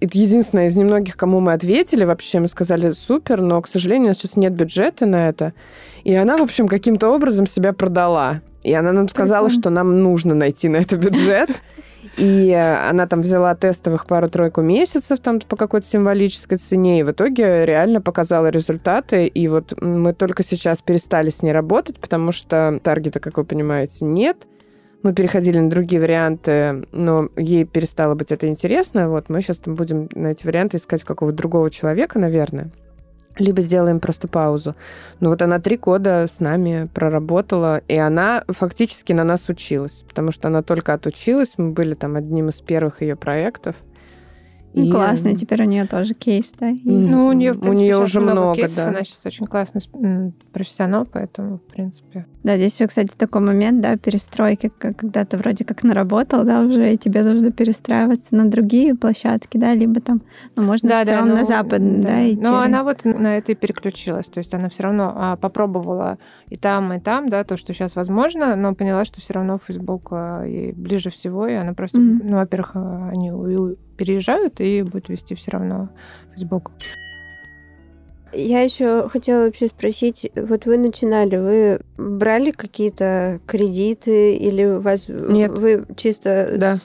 [0.00, 4.08] это единственное из немногих, кому мы ответили вообще, мы сказали, супер, но, к сожалению, у
[4.08, 5.52] нас сейчас нет бюджета на это.
[6.04, 8.42] И она, в общем, каким-то образом себя продала.
[8.62, 11.50] И она нам сказала, что нам нужно найти на это бюджет.
[12.16, 17.66] И она там взяла тестовых пару-тройку месяцев там по какой-то символической цене, и в итоге
[17.66, 19.26] реально показала результаты.
[19.26, 24.06] И вот мы только сейчас перестали с ней работать, потому что таргета, как вы понимаете,
[24.06, 24.46] нет.
[25.02, 29.10] Мы переходили на другие варианты, но ей перестало быть это интересно.
[29.10, 32.72] Вот мы сейчас будем на эти варианты искать какого-то другого человека, наверное
[33.38, 34.74] либо сделаем просто паузу.
[35.20, 40.32] Но вот она три года с нами проработала, и она фактически на нас училась, потому
[40.32, 43.76] что она только отучилась, мы были там одним из первых ее проектов.
[44.76, 44.90] Ну, и...
[44.90, 46.68] классно, теперь у нее тоже кейс, да?
[46.68, 46.80] И...
[46.84, 48.88] Ну, у нее, в принципе, у нее уже много, много кейсов, да.
[48.88, 49.80] она сейчас очень классный
[50.52, 52.26] профессионал, поэтому, в принципе...
[52.42, 56.92] Да, здесь еще, кстати, такой момент, да, перестройки, когда ты вроде как наработал, да, уже,
[56.92, 60.20] и тебе нужно перестраиваться на другие площадки, да, либо там,
[60.56, 62.42] ну, можно да, в целом да, ну, на запад, да, да идти.
[62.42, 66.18] Но она вот на это и переключилась, то есть она все равно а, попробовала
[66.50, 70.08] и там, и там, да, то, что сейчас возможно, но поняла, что все равно Facebook
[70.10, 72.20] а, ей ближе всего, и она просто, mm-hmm.
[72.24, 73.32] ну, во-первых, а, они
[73.96, 75.88] переезжают и будут вести все равно
[76.34, 76.72] Facebook.
[78.32, 85.06] Я еще хотела вообще спросить, вот вы начинали, вы брали какие-то кредиты или у вас
[85.08, 85.58] Нет.
[85.58, 86.76] вы чисто да.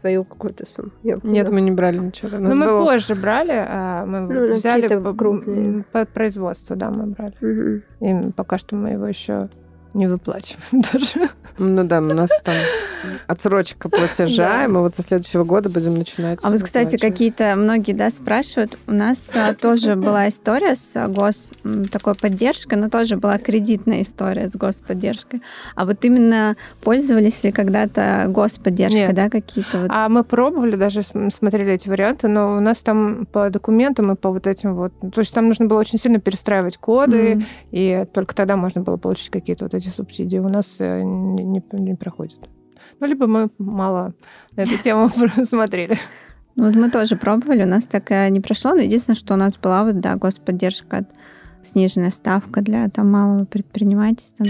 [0.00, 0.90] свою какую-то сумму?
[1.02, 2.36] Нет, мы не брали ничего.
[2.38, 2.84] Ну, мы было...
[2.84, 5.84] позже брали, а мы ну, взяли по, крупные.
[5.90, 7.34] под производство, да, мы брали.
[7.40, 8.28] Угу.
[8.28, 9.48] И пока что мы его еще
[9.94, 11.28] не выплачиваем даже.
[11.58, 12.54] Ну да, у нас там
[13.26, 16.38] отсрочка платежа, и мы вот со следующего года будем начинать.
[16.42, 18.76] А вот, кстати, какие-то многие, да, спрашивают.
[18.86, 21.52] У нас а, тоже была история с а, гос
[21.90, 25.42] такой поддержкой, но тоже была кредитная история с господдержкой.
[25.74, 29.14] А вот именно пользовались ли когда-то господдержкой, Нет.
[29.14, 29.90] да, какие-то вот?
[29.92, 34.16] А мы пробовали, даже см- смотрели эти варианты, но у нас там по документам и
[34.16, 34.92] по вот этим вот...
[35.12, 37.44] То есть там нужно было очень сильно перестраивать коды, Мгм.
[37.72, 40.38] и только тогда можно было получить какие-то вот эти субсидии.
[40.38, 42.38] У нас э, не, не- не проходит.
[43.00, 44.14] Ну, либо мы мало
[44.56, 45.08] на эту тему
[45.44, 45.96] смотрели.
[46.56, 49.56] Ну, вот мы тоже пробовали, у нас такая не прошло, но единственное, что у нас
[49.56, 51.06] была вот, да, господдержка,
[51.62, 54.44] сниженная ставка для там малого предпринимательства.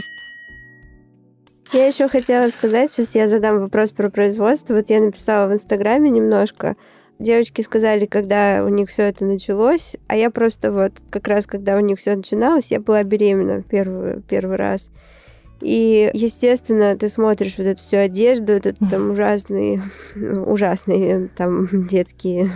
[1.72, 4.74] Я еще хотела сказать, сейчас я задам вопрос про производство.
[4.74, 6.76] Вот я написала в Инстаграме немножко.
[7.18, 11.76] Девочки сказали, когда у них все это началось, а я просто вот как раз, когда
[11.76, 14.90] у них все начиналось, я была беременна первый, первый раз.
[15.60, 19.82] И, естественно, ты смотришь вот эту всю одежду, этот там ужасные,
[20.14, 22.50] ужасные там детские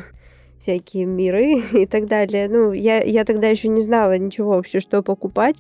[0.59, 2.49] всякие миры и так далее.
[2.49, 5.57] Ну, я, я тогда еще не знала ничего вообще, что покупать.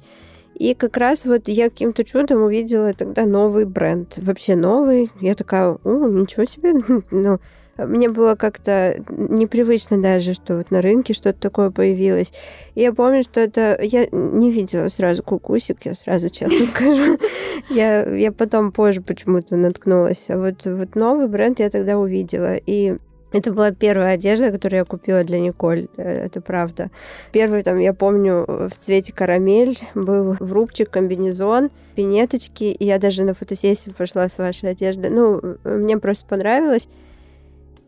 [0.55, 4.15] И как раз вот я каким-то чудом увидела тогда новый бренд.
[4.19, 5.11] Вообще новый.
[5.21, 6.75] Я такая, о, ничего себе.
[7.11, 7.41] Ну,
[7.87, 12.33] мне было как-то непривычно даже, что вот на рынке что-то такое появилось.
[12.75, 13.79] И я помню, что это...
[13.83, 17.19] Я не видела сразу кукусик, я сразу честно скажу.
[17.69, 20.25] Я, я потом позже почему-то наткнулась.
[20.29, 22.57] А вот, вот новый бренд я тогда увидела.
[22.57, 22.97] И
[23.33, 26.91] это была первая одежда, которую я купила для Николь, э, это правда.
[27.33, 33.35] Первый там, я помню, в цвете карамель был врубчик, комбинезон, пинеточки, и я даже на
[33.35, 35.11] фотосессию пошла с вашей одеждой.
[35.11, 36.89] Ну, мне просто понравилось.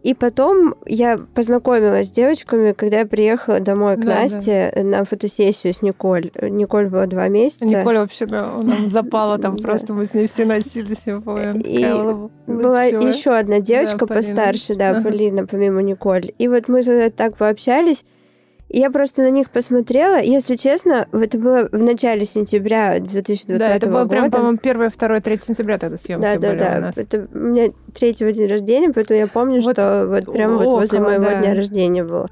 [0.05, 5.73] И потом я познакомилась с девочками, когда я приехала домой к Да, Насте на фотосессию
[5.73, 6.31] с Николь.
[6.43, 7.65] Николь было два месяца.
[7.65, 9.67] Николя вообще да, нам запала там Да.
[9.67, 11.05] просто, мы с ней все носились.
[11.07, 11.87] И
[12.47, 15.01] была еще одна девочка постарше, да.
[15.03, 16.33] Полина, помимо Николь.
[16.37, 18.05] И вот мы тогда так пообщались.
[18.77, 20.21] Я просто на них посмотрела.
[20.21, 24.09] Если честно, это было в начале сентября 2020 Да, это было года.
[24.09, 26.81] прям, по-моему, 1, 2, 3 сентября тогда съемки да, да, были у да.
[26.81, 26.99] нас.
[26.99, 30.99] Это у меня третьего день рождения, поэтому я помню, Вот что вот прямо вот возле
[30.99, 31.41] около, моего да.
[31.41, 32.29] дня рождения было.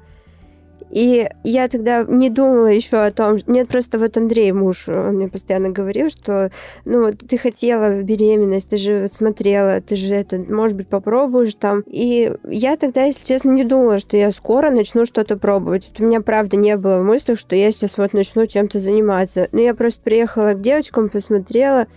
[0.93, 5.27] И я тогда не думала еще о том, нет, просто вот Андрей, муж, он мне
[5.27, 6.51] постоянно говорил, что,
[6.85, 11.81] ну, ты хотела беременность, ты же смотрела, ты же это, может быть, попробуешь там.
[11.87, 15.89] И я тогда, если честно, не думала, что я скоро начну что-то пробовать.
[15.89, 19.47] Вот у меня, правда, не было в что я сейчас вот начну чем-то заниматься.
[19.51, 21.87] Но я просто приехала к девочкам, посмотрела,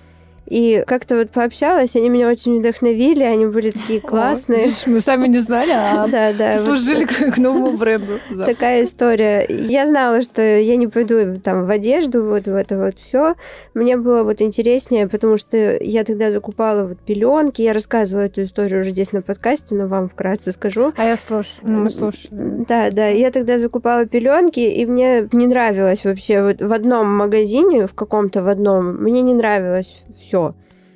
[0.47, 4.67] и как-то вот пообщалась, они меня очень вдохновили, они были такие О, классные.
[4.67, 6.53] видишь, мы сами не знали, а Да, да.
[6.53, 8.21] вот служили к к новому бренду.
[8.31, 8.47] Да.
[8.47, 9.47] Такая история.
[9.49, 13.35] Я знала, что я не пойду там в одежду, вот в это вот все.
[13.75, 17.63] Мне было вот интереснее, потому что я тогда закупала вот пеленки.
[17.63, 20.93] Я рассказывала эту историю уже здесь на подкасте, но вам вкратце скажу.
[20.97, 22.65] А я слушаю, ну, мы слушаем.
[22.69, 23.09] Да, да.
[23.09, 28.43] Я тогда закупала пеленки, и мне не нравилось вообще вот в одном магазине, в каком-то
[28.43, 30.36] в одном, мне не нравилось все.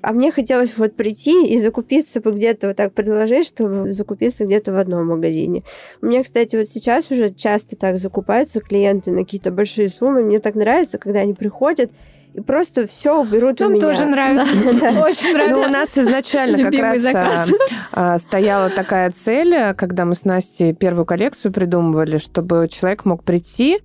[0.02, 4.72] А мне хотелось вот прийти и закупиться бы где-то вот так предложить, чтобы закупиться где-то
[4.72, 5.62] в одном магазине.
[6.00, 10.22] У меня, кстати, вот сейчас уже часто так закупаются клиенты на какие-то большие суммы.
[10.22, 11.90] Мне так нравится, когда они приходят
[12.32, 13.82] и просто все берут у Нам меня.
[13.82, 14.46] тоже нравится.
[14.80, 15.04] Да.
[15.04, 15.58] Очень Ну, нравится.
[15.68, 17.46] у нас изначально как раз а,
[17.92, 23.22] а, стояла такая цель, а, когда мы с Настей первую коллекцию придумывали, чтобы человек мог
[23.24, 23.80] прийти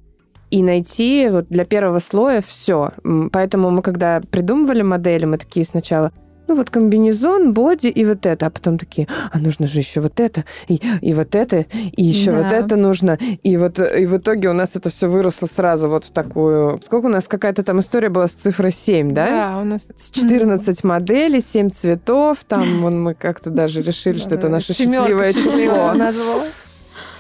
[0.56, 2.92] и найти вот для первого слоя все.
[3.34, 6.14] Поэтому мы, когда придумывали модели, мы такие сначала
[6.48, 10.20] ну вот комбинезон, боди и вот это, а потом такие, а нужно же еще вот
[10.20, 12.38] это, и, и вот это, и еще Да.
[12.44, 16.06] вот это нужно, и вот и в итоге у нас это все выросло сразу вот
[16.06, 19.26] в такую, сколько у нас какая-то там история была с цифрой 7, да?
[19.26, 22.38] Да, у нас с 14 моделей, 7 цветов.
[22.48, 25.94] Там вон, мы как-то даже решили, что это наше счастливое число.
[25.94, 26.44] назвала.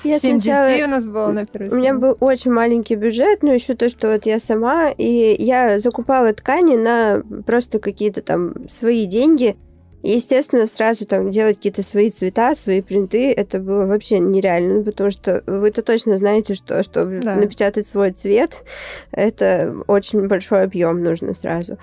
[0.06, 3.44] Я Семь сначала- детей у нас было на первой У меня был очень маленький бюджет,
[3.44, 8.70] но еще то, что вот я сама, и я закупала ткани на просто какие-то там
[8.70, 9.56] свои деньги.
[10.04, 14.84] И, естественно, сразу там делать какие-то свои цвета, свои принты, это было вообще нереально, ну,
[14.84, 17.34] потому что вы-то точно знаете, что чтобы Да.
[17.36, 18.64] напечатать свой цвет,
[19.12, 21.80] это очень большой объем нужно сразу.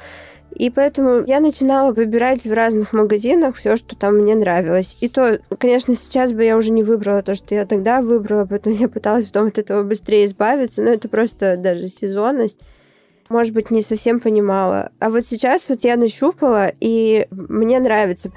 [0.54, 4.96] И поэтому я начинала выбирать в разных магазинах все, что там мне нравилось.
[5.00, 8.76] И то, конечно, сейчас бы я уже не выбрала то, что я тогда выбрала, поэтому
[8.76, 10.82] я пыталась потом от этого быстрее избавиться.
[10.82, 12.58] Но это просто даже сезонность.
[13.28, 14.92] Может быть, не совсем понимала.
[14.98, 18.30] А вот сейчас вот я нащупала, и мне нравится.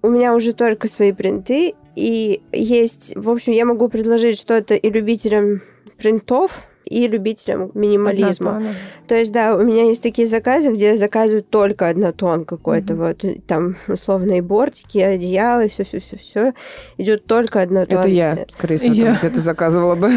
[0.00, 3.12] У меня уже только свои принты, и есть...
[3.14, 5.60] В общем, я могу предложить что-то и любителям
[5.98, 6.62] принтов,
[6.92, 8.56] и любителям минимализма.
[8.56, 8.74] Однотонно.
[9.08, 13.76] То есть, да, у меня есть такие заказы, где заказывают только однотон какой-то, вот там
[13.88, 16.52] условно и бортики, и одеяло, и все, все, все, все
[16.98, 17.98] идет только однотон.
[17.98, 19.04] Это я, скорее всего, Я.
[19.06, 20.10] там где-то заказывала бы.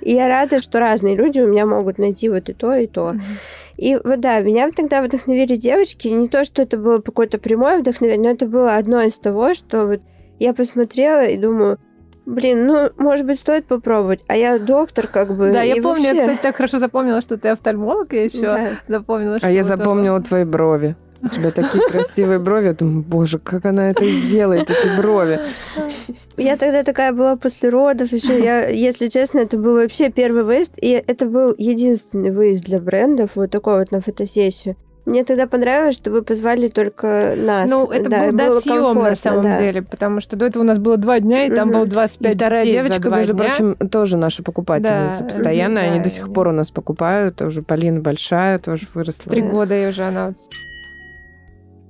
[0.00, 3.14] И я рада, что разные люди у меня могут найти вот и то, и то.
[3.76, 6.06] И вот да, меня тогда вдохновили девочки.
[6.06, 9.86] Не то, что это было какое-то прямое вдохновение, но это было одно из того, что
[9.86, 10.00] вот
[10.38, 11.78] я посмотрела и думаю,
[12.26, 14.22] блин, ну, может быть, стоит попробовать.
[14.26, 15.52] А я доктор, как бы.
[15.52, 18.70] Да, я помню, я, вообще- кстати, так хорошо запомнила, что ты офтальмолог, я еще Да.
[18.88, 20.96] запомнила, что А я вот, запомнила твои брови.
[21.22, 22.66] У тебя такие красивые брови.
[22.66, 25.40] Я думаю, боже, как она это делает, эти брови.
[26.36, 28.42] Я тогда такая была после родов еще.
[28.42, 33.30] Я, если честно, это был вообще первый выезд, и это был единственный выезд для брендов,
[33.36, 34.76] вот такой вот на фотосессию.
[35.06, 37.68] Мне тогда понравилось, что вы позвали только нас.
[37.68, 39.58] Ну, это Да, был и до было съем на самом да.
[39.58, 41.76] деле, потому что до этого у нас было два дня, и там Мгм.
[41.78, 43.44] было 25 И вторая девочка, между дня.
[43.44, 45.80] прочим, тоже наша покупательница Да, постоянно.
[45.80, 47.42] мгм, Они да, до сих пор у нас покупают.
[47.42, 49.30] Уже Полина большая тоже выросла.
[49.30, 49.48] Три Да.
[49.48, 50.32] года и уже она...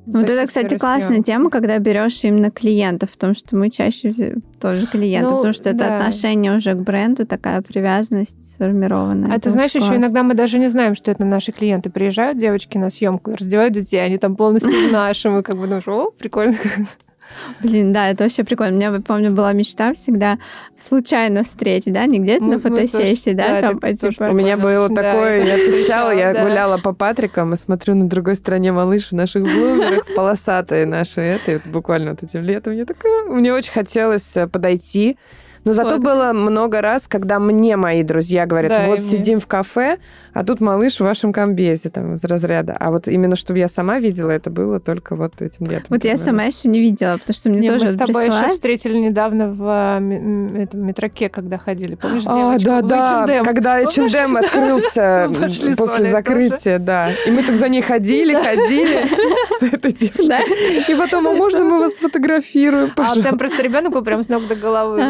[0.07, 4.13] Вот до это, кстати, классная тема, когда берешь именно клиентов, потому что мы чаще
[4.61, 5.99] тоже клиенты, Ну, потому что это да.
[5.99, 9.31] отношение уже к бренду, такая привязанность сформированная.
[9.31, 11.91] А Это ты знаешь, еще иногда мы даже не знаем, что это наши клиенты.
[11.91, 15.31] Приезжают девочки на съемку раздевают детей, они там полностью наши.
[15.31, 16.55] Мы как бы думаем, о, прикольно.
[17.61, 18.75] Блин, да, это вообще прикольно.
[18.75, 20.39] У меня, помню, была мечта всегда
[20.81, 24.33] случайно встретить, да, не где-то на фотосессии, да, да, там, это по, тоже типа, У
[24.33, 26.43] меня было такое, я отвечала, я да.
[26.43, 32.13] гуляла по Патрикам и смотрю на другой стороне малыши наших блогеров, полосатые наши это, буквально
[32.13, 32.73] вот этим летом.
[32.73, 35.17] Я такая, мне очень хотелось э, подойти.
[35.65, 39.09] Но зато было много раз, когда мне мои друзья говорят, Да, вот мне.
[39.09, 39.99] сидим в кафе,
[40.33, 42.77] а тут малыш в вашем комбезе там из разряда.
[42.79, 45.87] А вот именно, чтобы я сама видела, это было только вот этим летом.
[45.91, 48.31] Вот я сама еще не видела, потому что мне Не, тоже мы с тобой еще
[48.33, 48.53] присылают.
[48.55, 49.97] встретили недавно в а,
[50.59, 51.95] этом метроке, когда ходили.
[51.95, 53.45] Помнишь, А, девочку да, да, H&M?
[53.45, 53.79] когда?
[53.81, 55.31] H&M открылся
[55.77, 57.11] после закрытия, да.
[57.27, 59.07] И мы так за ней ходили, ходили
[59.61, 60.27] с этой девушкой.
[60.29, 60.41] Да.
[60.89, 64.47] И потом, а можно мы вас сфотографируем, А там просто ребенок был прям с ног
[64.49, 65.01] до головы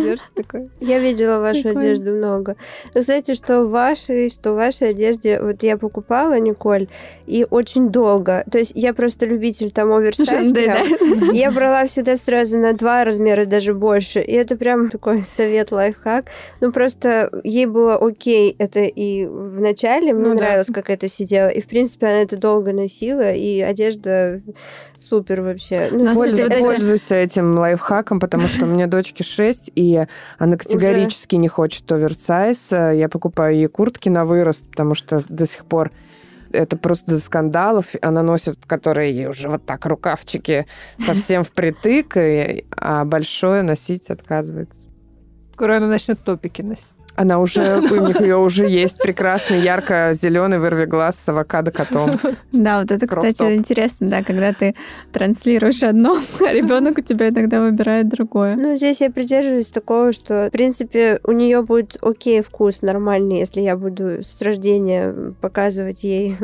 [0.00, 0.70] одежде такой.
[0.80, 1.80] Я видела вашу Прикольно.
[1.80, 2.56] одежду много.
[2.94, 6.88] Но, кстати, что в вашей, что в вашей одежде, вот я покупала, Николь,
[7.26, 8.44] и очень долго.
[8.50, 10.50] То есть я просто любитель там оверсайз.
[10.50, 10.82] Да?
[11.32, 14.20] Я брала всегда сразу на два размера, даже больше.
[14.20, 16.26] И это прям такой совет, лайфхак.
[16.60, 20.40] Ну, просто ей было окей это и в начале, мне Ну да.
[20.40, 21.48] нравилось, как это сидела.
[21.48, 24.40] И, в принципе, она это долго носила, и одежда
[25.10, 25.88] супер вообще.
[25.90, 26.42] Ну, кстати, пользуйтесь.
[26.44, 30.06] вот эти- Пользуйся этим лайфхаком, потому что у меня дочке 6, и
[30.38, 32.70] она категорически не хочет оверсайз.
[32.72, 35.90] Я покупаю ей куртки на вырост, потому что до сих пор
[36.52, 37.86] это просто до скандалов.
[38.02, 40.66] Она носит, которые ей уже вот так рукавчики
[41.04, 44.88] совсем впритык, и- а большое носить отказывается.
[45.54, 46.84] Скоро она начнет топики носить.
[47.20, 52.10] Она уже, у них ее уже есть прекрасный ярко-зеленый вырви глаз с авокадо котом.
[52.52, 54.74] Да, вот это, кстати, интересно, да, когда ты
[55.12, 58.56] транслируешь одно, а ребенок у тебя иногда выбирает другое.
[58.56, 63.60] Ну, здесь я придерживаюсь такого, что, в принципе, у нее будет окей вкус нормальный, если
[63.60, 66.36] я буду с рождения показывать ей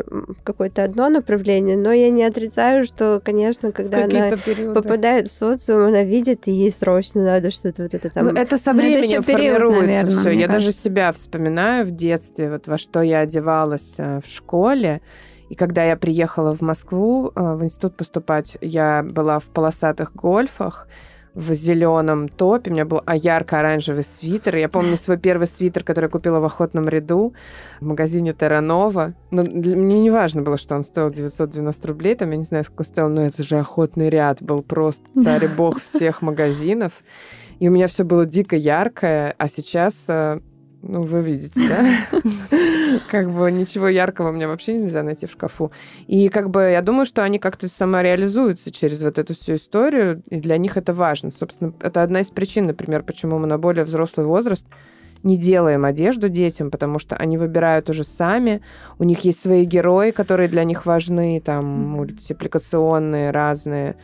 [0.45, 4.81] какое-то одно направление, но я не отрицаю, что, конечно, когда она периоды.
[4.81, 8.27] попадает в социум, она видит, и ей срочно надо что-то вот это там...
[8.27, 10.31] Ну, это со Ну, это временем период, формируется наверное, все.
[10.31, 10.83] Я даже кажется.
[10.83, 15.01] себя вспоминаю в детстве, вот во что я одевалась э, в школе.
[15.49, 20.89] И когда я приехала в Москву э, в институт поступать, я была в полосатых гольфах,
[21.35, 24.57] в зеленом топе, у меня был ярко-оранжевый свитер.
[24.57, 27.35] Я помню свой первый свитер, который я купила в охотном ряду
[27.79, 29.13] в магазине Терранова.
[29.31, 32.65] Но для- мне не важно было, что он стоил 990 рублей, там, я не знаю,
[32.65, 37.05] сколько стоил, но это же охотный ряд был просто царь и бог всех магазинов.
[37.59, 40.41] И у меня все было дико яркое, а сейчас, э,
[40.89, 42.21] ну, вы видите, да?
[43.11, 45.73] Как бы ничего яркого мне вообще нельзя найти в шкафу.
[46.07, 50.37] И как бы я думаю, что они как-то самореализуются через вот эту всю историю, и
[50.37, 51.31] для них это важно.
[51.31, 54.65] Собственно, это одна из причин, например, почему мы на более взрослый возраст
[55.23, 58.63] не делаем одежду детям, потому что они выбирают уже сами,
[58.99, 63.97] у них есть свои герои, которые для них важны, там, мультипликационные, разные.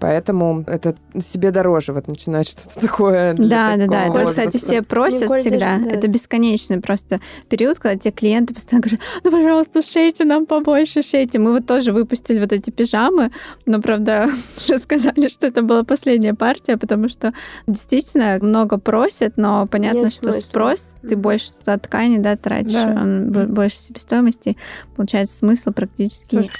[0.00, 0.94] Поэтому это
[1.32, 3.34] себе дороже вот начинать что-то такое.
[3.34, 4.06] Да, да, да.
[4.06, 5.74] Это, кстати, все просят Николь всегда.
[5.74, 5.90] даже, да.
[5.90, 11.38] Это бесконечный просто период, когда те клиенты постоянно говорят, ну, пожалуйста, шейте нам побольше, шейте.
[11.38, 13.30] Мы вот тоже выпустили вот эти пижамы,
[13.66, 17.32] но, правда, уже сказали, что это была последняя партия, потому что
[17.66, 20.40] действительно много просят, но понятно, Нет что смысла.
[20.40, 23.46] спрос, ты больше туда ткани, да, тратишь, Да.
[23.46, 24.56] больше себестоимости,
[24.96, 26.54] получается, смысла практически Слушай, нет.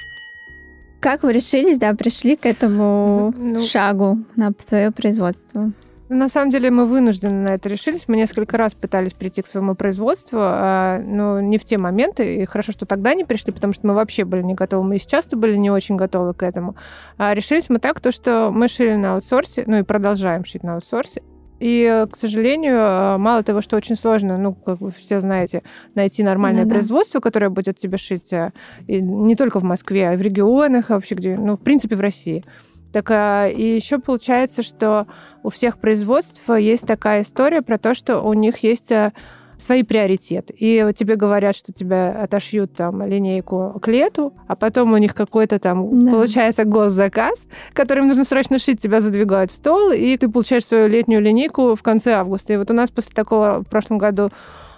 [1.05, 5.70] Как вы решились, да, пришли к этому Ну, шагу на свое производство?
[6.09, 8.05] На самом деле мы вынуждены на это решились.
[8.09, 12.36] Мы несколько раз пытались прийти к своему производству, а, но не в те моменты.
[12.36, 14.82] И хорошо, что тогда не пришли, потому что мы вообще были не готовы.
[14.82, 16.74] Мы и сейчас были не очень готовы к этому.
[17.18, 20.76] А решились мы так, то, что мы шили на аутсорсе, ну и продолжаем шить на
[20.76, 21.22] аутсорсе.
[21.67, 25.62] И, к сожалению, мало того, что очень сложно, ну, как вы все знаете,
[25.95, 26.75] найти нормальное Да-да.
[26.75, 28.53] производство, которое будет тебе шить э,
[28.87, 31.97] и не только в Москве, а и в регионах, а вообще где, ну, в принципе,
[31.97, 32.45] в России.
[32.93, 35.07] Так а, и еще получается, что
[35.43, 39.15] у всех производств есть такая история про то, что у них есть э,
[39.59, 40.55] свои приоритеты.
[40.57, 45.59] И тебе говорят, что тебя отошьют там линейку к лету, а потом у них какой-то
[45.59, 46.12] там да.
[46.12, 47.38] получается госзаказ,
[47.72, 51.76] который им нужно срочно шить, тебя задвигают в стол, и ты получаешь свою летнюю линейку
[51.76, 52.52] в конце августа.
[52.52, 54.30] И вот у нас после такого в прошлом году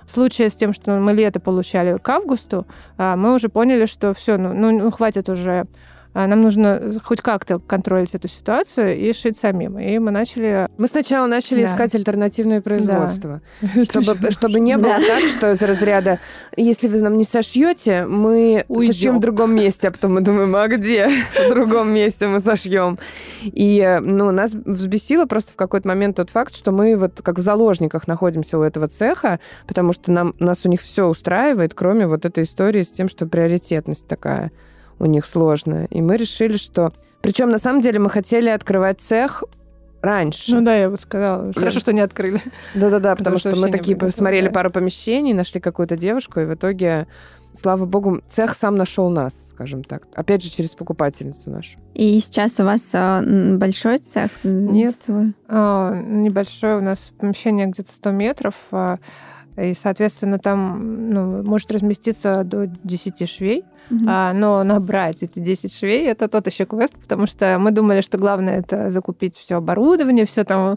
[0.06, 2.66] случая с тем, что мы лето получали к августу,
[2.96, 5.66] а, мы уже поняли, что все, ну, ну хватит уже
[6.26, 9.78] нам нужно хоть как-то контролить эту ситуацию и шить самим.
[9.78, 10.66] И мы начали...
[10.78, 11.66] Мы сначала начали да.
[11.66, 13.84] искать альтернативное производство, да.
[13.84, 15.06] чтобы, чтобы не было да.
[15.06, 16.18] так, что из разряда,
[16.56, 18.92] если вы нам не сошьете, мы Уйдем.
[18.94, 22.98] сошьем в другом месте, а потом мы думаем, а где в другом месте мы сошьем?
[23.42, 27.42] И ну, нас взбесило просто в какой-то момент тот факт, что мы вот как в
[27.42, 32.24] заложниках находимся у этого цеха, потому что нам, нас у них все устраивает, кроме вот
[32.24, 34.50] этой истории с тем, что приоритетность такая
[34.98, 35.86] у них сложная.
[35.90, 36.92] И мы решили, что...
[37.22, 39.42] Причем, на самом деле, мы хотели открывать цех
[40.02, 40.54] раньше.
[40.54, 41.52] Ну да, я бы сказала.
[41.52, 42.40] Хорошо, что не открыли.
[42.74, 47.06] Да-да-да, потому, что мы такие посмотрели пару помещений, нашли какую-то девушку, и в итоге
[47.56, 50.06] слава богу, цех сам нашел нас, скажем так.
[50.14, 51.78] Опять же, через покупательницу нашу.
[51.94, 54.30] И сейчас у вас а, большой цех?
[54.44, 55.34] Нет, свой?
[55.48, 56.76] А, небольшой.
[56.76, 58.54] У нас помещение где-то 100 метров.
[59.56, 63.64] И, соответственно, там ну, может разместиться до 10 швей.
[63.88, 64.04] Mm-hmm.
[64.08, 68.18] А, но набрать эти 10 швей это тот еще квест, потому что мы думали, что
[68.18, 70.76] главное это закупить все оборудование, все там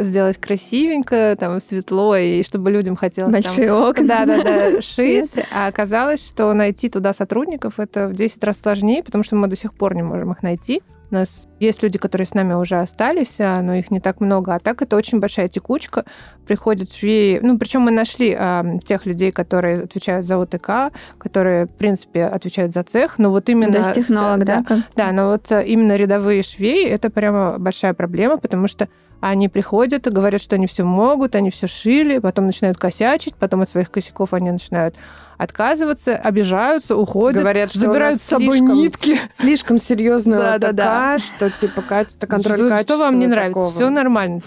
[0.00, 3.32] сделать красивенько, там светло, и чтобы людям хотелось.
[3.32, 4.06] Большие там, окна.
[4.06, 5.32] Да, да, да, шить.
[5.52, 9.56] А оказалось, что найти туда сотрудников это в 10 раз сложнее, потому что мы до
[9.56, 10.80] сих пор не можем их найти.
[11.10, 14.54] У нас есть люди, которые с нами уже остались, а, но их не так много.
[14.54, 16.04] А так это очень большая текучка.
[16.46, 17.38] Приходят швеи...
[17.42, 22.72] Ну, причем мы нашли а, тех людей, которые отвечают за ОТК, которые, в принципе, отвечают
[22.72, 23.18] за цех.
[23.18, 23.72] Но вот именно...
[23.72, 24.64] То есть технолог, да?
[24.68, 28.88] Да, да но вот именно рядовые швеи— это прямо большая проблема, потому что
[29.30, 33.62] они приходят и говорят, что они все могут, они все шили, потом начинают косячить, потом
[33.62, 34.96] от своих косяков они начинают
[35.38, 39.20] отказываться, обижаются, уходят, Говорят, что забирают с собой слишком, нитки.
[39.32, 41.18] Слишком серьезно да, да, да.
[41.18, 42.96] что типа качество, контроль что, качества.
[42.96, 43.54] Что вам не нравится?
[43.54, 43.72] Такого.
[43.72, 44.42] Все нормально.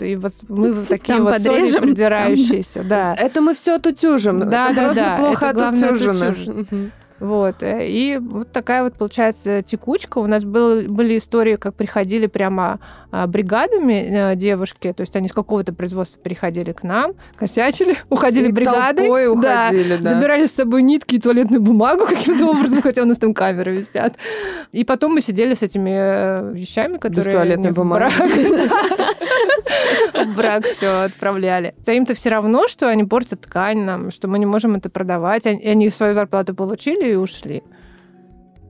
[0.00, 2.82] И вот мы такие вот подрежем, придирающиеся.
[2.82, 3.14] Да.
[3.14, 4.48] Это мы все отутюжим.
[4.48, 5.16] Да, это да, да.
[5.18, 6.34] плохо отутюжено.
[7.20, 7.62] Вот.
[7.62, 10.18] Э, и вот такая вот получается текучка.
[10.18, 12.80] У нас был, были истории, как приходили прямо
[13.16, 18.48] а, бригадами э, девушки, то есть они с какого-то производства приходили к нам, косячили, уходили
[18.48, 19.28] и бригадой.
[19.28, 20.10] уходили, да, да.
[20.16, 24.16] Забирали с собой нитки и туалетную бумагу каким-то образом, хотя у нас там камеры висят.
[24.72, 27.24] И потом мы сидели с этими э, вещами, которые...
[27.24, 28.10] Без туалетной бумаги.
[30.34, 31.76] брак все отправляли.
[31.86, 35.46] Им-то все равно, что они портят ткань нам, что мы не можем это продавать.
[35.46, 37.62] Они свою зарплату получили и ушли.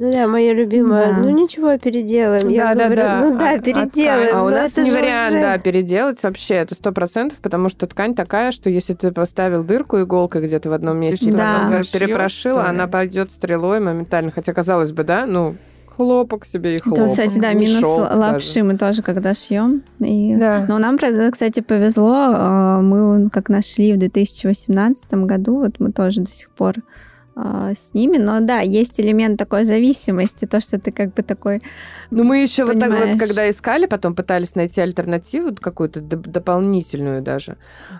[0.01, 1.12] Ну да, моя любимая.
[1.12, 1.18] Да.
[1.20, 2.43] Ну ничего, переделаем.
[2.43, 3.20] Да, Я да, говорю, да.
[3.20, 4.37] Ну да, а, переделаем.
[4.37, 5.43] А у нас не вариант, уже...
[5.43, 6.55] да, переделать вообще.
[6.55, 10.72] Это сто процентов, потому что ткань такая, что если ты поставил дырку иголкой где-то в
[10.72, 11.68] одном месте, да.
[11.70, 14.32] потом перепрошила, она пойдет стрелой моментально.
[14.32, 15.55] Хотя казалось бы, да, ну
[15.97, 17.05] хлопок себе и хлопок.
[17.05, 18.64] Это, кстати, да, минус лапши даже.
[18.64, 19.85] мы тоже когда шьем.
[20.01, 20.35] И...
[20.35, 20.66] Да.
[20.68, 22.32] Но нам, кстати, повезло.
[22.35, 26.82] А, мы как нашли в 2018 году, вот мы тоже до сих пор а,
[27.37, 31.62] с ними, но да, есть элемент такой зависимости, то, что ты как бы такой.
[32.11, 37.57] Ну, мы еще вот так вот, когда искали, потом пытались найти альтернативу какую-то дополнительную даже.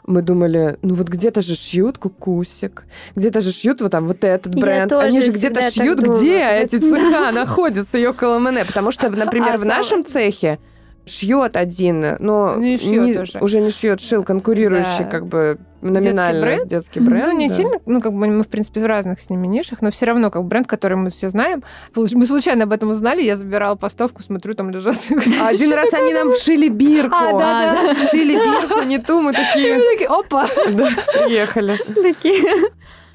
[0.07, 2.85] Мы думали, ну вот где-то же шьют кукусик,
[3.17, 4.93] где-то же шьют вот там вот этот бренд.
[4.93, 10.05] Они же где-то шьют, где эти цеха находятся, Йоколо Потому что, например, а в нашем
[10.05, 10.59] цехе
[11.07, 13.39] шьет один, но не шьет не, уже.
[13.41, 15.11] уже не шьет, шил конкурирующий да.
[15.11, 15.59] как бы
[15.91, 16.69] номинально детский бренд.
[16.69, 17.55] Детский бренд ну, не да.
[17.55, 20.31] сильно, ну, как бы мы, в принципе, в разных с ними нишах, но все равно,
[20.31, 21.63] как бренд, который мы все знаем.
[21.95, 24.97] Мы случайно об этом узнали, я забирала поставку, смотрю, там лежат...
[25.41, 27.15] А один раз они нам вшили бирку.
[27.15, 27.95] А, да, да.
[27.95, 30.07] Вшили бирку, не ту, мы такие...
[30.09, 30.47] Опа!
[30.47, 31.77] Приехали.
[31.95, 32.71] Такие...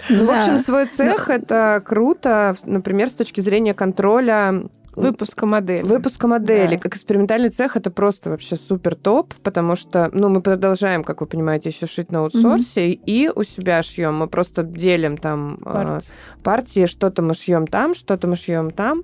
[0.08, 4.64] Ну, в общем, свой цех— это круто, например, с точки зрения контроля
[5.02, 5.84] Выпуска модели.
[5.84, 6.76] Выпуска модели.
[6.76, 6.82] Да.
[6.82, 11.28] Как экспериментальный цех это просто вообще супер топ, потому что, ну, мы продолжаем, как вы
[11.28, 14.16] понимаете, еще шить на аутсорсе, и у себя шьем.
[14.18, 16.00] Мы просто делим там э,
[16.44, 16.86] Партии.
[16.86, 19.04] что-то мы шьем там, что-то мы шьем там.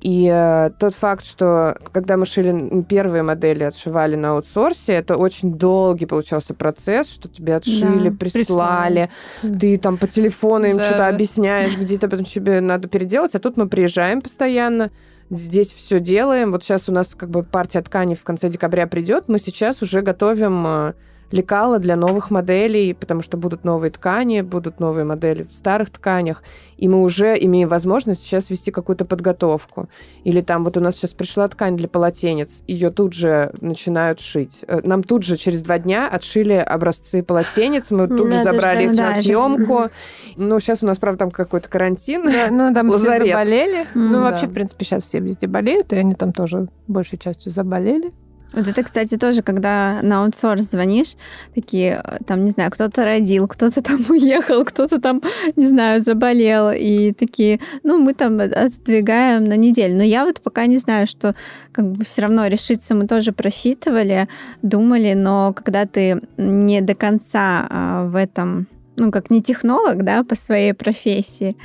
[0.00, 5.54] И э, тот факт, что когда мы шили первые модели, отшивали на аутсорсе, это очень
[5.54, 9.10] долгий получался процесс, что тебе отшили, Да, прислали,
[9.42, 9.58] прислали.
[9.58, 10.84] ты там по телефону им Да.
[10.84, 14.90] что-то объясняешь, где-то потом тебе надо переделать, а тут мы приезжаем постоянно,
[15.30, 16.50] здесь все делаем.
[16.50, 20.02] Вот сейчас у нас как бы партия ткани в конце декабря придет, мы сейчас уже
[20.02, 20.92] готовим э,
[21.30, 26.42] лекала для новых моделей, потому что будут новые ткани, будут новые модели в старых тканях,
[26.76, 29.88] и мы уже имеем возможность сейчас вести какую-то подготовку.
[30.24, 34.64] Или там вот у нас сейчас пришла ткань для полотенец, ее тут же начинают шить.
[34.66, 38.96] Э, Нам тут же через два дня отшили образцы полотенец, мы тут же забрали их
[38.96, 39.88] на съемку.
[40.36, 42.24] Ну, сейчас у нас, правда, там какой-то карантин.
[42.24, 43.86] Да, ну, там все заболели.
[43.94, 44.20] Ну, да.
[44.30, 48.12] вообще, в принципе, сейчас все везде болеют, и они там тоже большей частью заболели.
[48.52, 51.16] Вот это, кстати, тоже, когда на аутсорс звонишь,
[51.54, 55.22] такие, э, там, не знаю, кто-то родил, кто-то там уехал, кто-то там,
[55.56, 59.96] не знаю, заболел, и такие, ну, мы там отодвигаем на неделю.
[59.96, 61.34] Но я вот пока не знаю, что
[61.72, 64.28] как бы все равно решиться мы тоже просчитывали,
[64.62, 70.24] думали, но когда ты не до конца а, в этом, ну, как не технолог, да,
[70.24, 71.56] по своей профессии,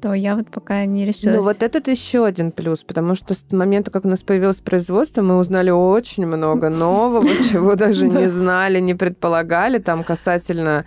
[0.00, 1.36] то я вот пока не решилась.
[1.36, 5.22] Ну, вот этот еще один плюс, потому что с момента, как у нас появилось производство,
[5.22, 10.84] мы узнали очень много нового, чего даже не знали, не предполагали, там касательно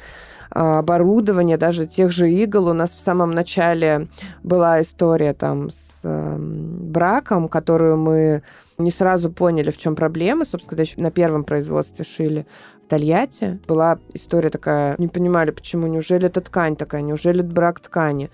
[0.51, 2.68] а, оборудования, даже тех же игл.
[2.68, 4.07] У нас в самом начале
[4.43, 8.43] была история там с эм, браком, которую мы
[8.78, 10.45] не сразу поняли, в чем проблема.
[10.45, 12.47] Собственно, когда еще на первом производстве шили
[12.84, 13.60] в Тольятти.
[13.68, 18.32] Была история такая, не понимали, почему, неужели это ткань такая, неужели это брак ткани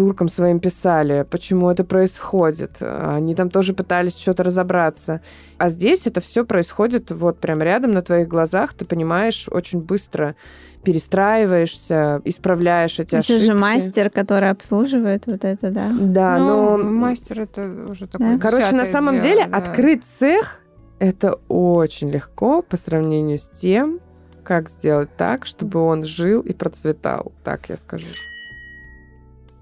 [0.00, 2.78] туркам своим писали, почему это происходит.
[2.80, 5.20] Они там тоже пытались что-то разобраться.
[5.58, 8.72] А здесь это все происходит вот прям рядом на твоих глазах.
[8.72, 10.36] Ты понимаешь очень быстро,
[10.84, 13.44] перестраиваешься, исправляешь эти Еще ошибки.
[13.44, 15.92] же мастер, который обслуживает вот это, да.
[15.92, 16.90] Да, ну, но...
[16.90, 18.38] мастер это уже такое.
[18.38, 18.40] Да.
[18.40, 19.58] Короче, на самом дело, деле да.
[19.58, 20.62] открыть цех
[20.98, 24.00] это очень легко по сравнению с тем,
[24.44, 28.06] как сделать так, чтобы он жил и процветал, так я скажу.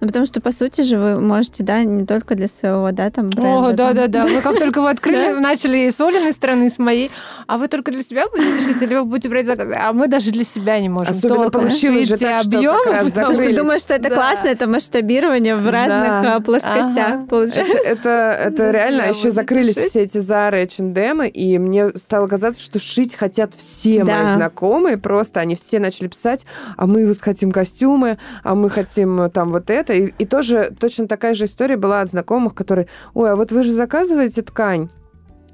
[0.01, 3.31] Ну, потому что, по сути же, вы можете, да, не только для своего, да, там,
[3.31, 3.69] бренда.
[3.69, 3.97] О, да, там.
[3.97, 4.27] да, да.
[4.27, 7.11] Вы как только вы открыли, начали с Олиной стороны, с моей,
[7.47, 9.75] а вы только для себя будете шить, или вы будете брать заказы?
[9.75, 11.15] А мы даже для себя не можем.
[11.15, 14.69] Особенно получилось же так, что объемы, как раз потому что думаешь, что это классно, это
[14.69, 18.09] масштабирование в разных а, плоскостях получается.
[18.09, 23.53] Это, реально, еще закрылись все эти Зары, H&M, и мне стало казаться, что шить хотят
[23.55, 26.45] все мои знакомые, просто они все начали писать,
[26.77, 30.73] а мы вот хотим костюмы, а мы хотим э, там вот это, и, и тоже
[30.79, 34.89] точно такая же история была от знакомых, которые, ой, а вот вы же заказываете ткань,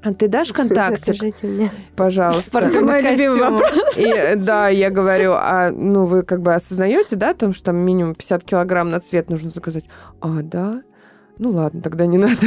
[0.05, 1.71] а ты дашь контактик, Закажите мне.
[1.95, 2.59] пожалуйста?
[2.59, 3.97] Это мой любимый вопрос.
[3.97, 7.77] И да, я говорю, а ну вы как бы осознаете, да, о том, что там
[7.77, 9.85] минимум 50 килограмм на цвет нужно заказать?
[10.21, 10.83] А, да?
[11.39, 12.45] Ну ладно, тогда не надо.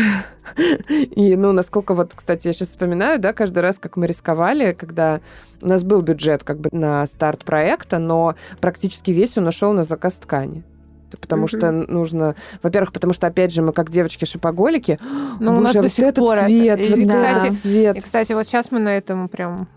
[0.89, 5.20] И, ну, насколько вот, кстати, я сейчас вспоминаю, да, каждый раз, как мы рисковали, когда
[5.61, 9.82] у нас был бюджет как бы на старт проекта, но практически весь он ушел на
[9.82, 10.62] заказ ткани.
[11.20, 11.48] Потому Мгм.
[11.48, 12.34] что нужно...
[12.62, 14.98] Во-первых, потому что, опять же, мы как девочки-шопоголики,
[15.40, 16.46] Ну, у нас до вот сих этот пор это.
[16.46, 17.96] цвет, И, вот кстати, этот цвет.
[17.96, 19.68] И, кстати, вот сейчас мы на этом прям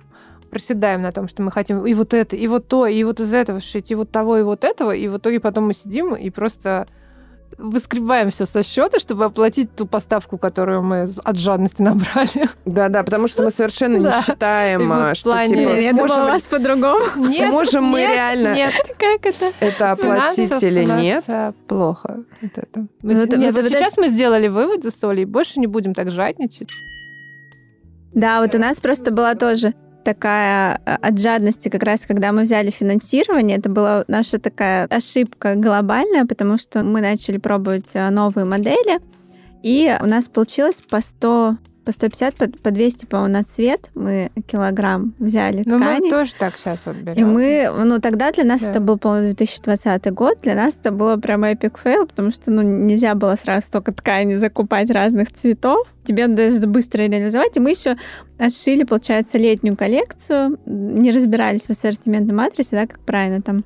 [0.50, 3.32] проседаем на том, что мы хотим и вот это, и вот то, и вот из
[3.34, 6.30] этого шить, и вот того, и вот этого, и в итоге потом мы сидим и
[6.30, 6.88] просто
[7.58, 12.50] выскребаем все со счета, чтобы оплатить ту поставку, которую мы от жадности набрали.
[12.66, 14.22] Да-да, потому что мы совершенно не Да.
[14.22, 17.06] Считаем, а, что типа Я думала, вас по-другому.
[17.28, 19.52] сможем мы нет, реально Нет, Как это?
[19.60, 21.24] это оплатить или нет.
[21.28, 22.20] э, плохо.
[22.42, 26.70] Ну, Нет, сейчас мы сделали выводы с Олей, больше не будем так жадничать.
[28.14, 29.74] Да, вот у нас просто была тоже
[30.04, 35.56] такая э, от жадности, как раз когда мы взяли финансирование, это была наша такая ошибка
[35.56, 39.00] глобальная, потому что мы начали пробовать э, новые модели,
[39.64, 41.58] и у нас получилось по 100,
[41.92, 46.06] по 150, по, по 200, по-моему, на цвет мы килограмм взяли Но ткани.
[46.06, 47.18] мы тоже так сейчас вот берем.
[47.18, 48.72] И мы, ну тогда для нас Да.
[48.72, 52.62] это был, по-моему, 2020 год, для нас это было прям epic fail, потому что, ну,
[52.62, 57.72] нельзя было сразу столько ткани закупать разных цветов, тебе надо это быстро реализовать, и мы
[57.72, 57.98] еще
[58.38, 63.64] отшили, получается, летнюю коллекцию, не разбирались в ассортиментном матрице, да, как правильно там.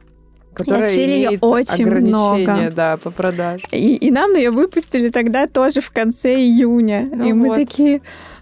[0.55, 2.71] Которая её имеет очень ограничения, много.
[2.71, 3.65] да, по продаже.
[3.71, 7.09] И, и нам ее выпустили тогда тоже в конце июня.
[7.11, 7.55] Ну и мы вот.
[7.55, 8.01] такие,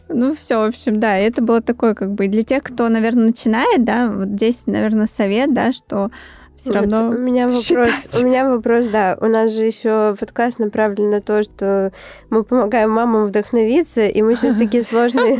[0.09, 3.83] ну все, в общем, да, это было такое как бы для тех, кто, наверное, начинает,
[3.83, 6.11] да, вот здесь, наверное, совет, да, что
[6.55, 7.09] все вот равно.
[7.09, 8.21] У меня вопрос, считать.
[8.21, 9.17] у меня вопрос, да.
[9.19, 11.91] У нас же еще подкаст направлен на то, что
[12.29, 15.39] мы помогаем мамам вдохновиться, и мы сейчас такие сложные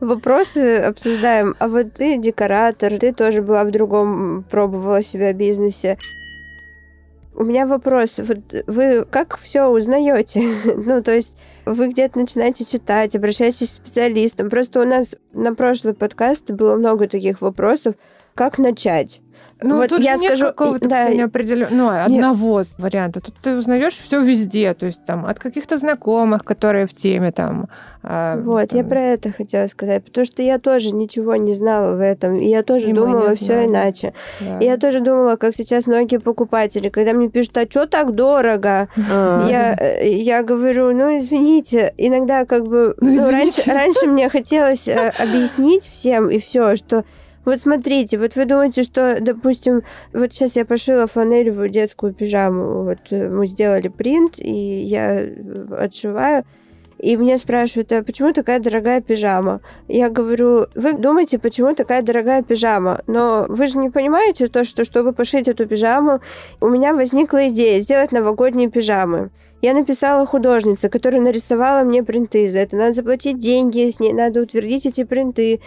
[0.00, 1.54] вопросы обсуждаем.
[1.58, 5.98] А вот ты декоратор, ты тоже была в другом, пробовала себя в бизнесе.
[7.36, 8.14] У меня вопрос.
[8.18, 10.42] Вот вы как все узнаете?
[10.64, 11.36] ну, то есть
[11.66, 14.50] вы где-то начинаете читать, обращаетесь к специалистам.
[14.50, 17.96] Просто у нас на прошлый подкаст было много таких вопросов.
[18.34, 19.20] Как начать?
[19.62, 22.68] Ну, вот тут я же скажу, нет какого-то да, определенного, ну, одного нет.
[22.78, 23.20] варианта.
[23.20, 27.68] Тут ты узнаешь все везде, то есть там от каких-то знакомых, которые в теме там.
[28.02, 28.78] А, вот, там...
[28.78, 32.46] я про это хотела сказать, потому что я тоже ничего не знала в этом, и
[32.46, 34.12] я тоже и думала все иначе.
[34.40, 34.58] Да.
[34.58, 38.88] И я тоже думала, как сейчас многие покупатели, когда мне пишут, а что так дорого?
[39.16, 39.46] А.
[39.48, 44.88] Я, э, я говорю, ну, извините, иногда как бы, ну, ну раньше, раньше мне хотелось
[44.88, 47.04] э, объяснить всем и все, что
[47.44, 49.82] вот смотрите, вот вы думаете, что, допустим,
[50.12, 55.34] вот сейчас я пошила фланелевую детскую пижаму, вот э, мы сделали принт, и я э,
[55.78, 56.44] отшиваю,
[56.98, 59.60] и меня спрашивают, а почему такая дорогая пижама?
[59.88, 63.02] Я говорю, вы думаете, почему такая дорогая пижама?
[63.06, 66.20] Но вы же не понимаете то, что чтобы пошить эту пижаму,
[66.60, 69.30] у меня возникла идея сделать новогодние пижамы.
[69.64, 72.50] Я написала художнице, которая нарисовала мне принты.
[72.50, 75.60] За это надо заплатить деньги, с ней надо утвердить эти принты,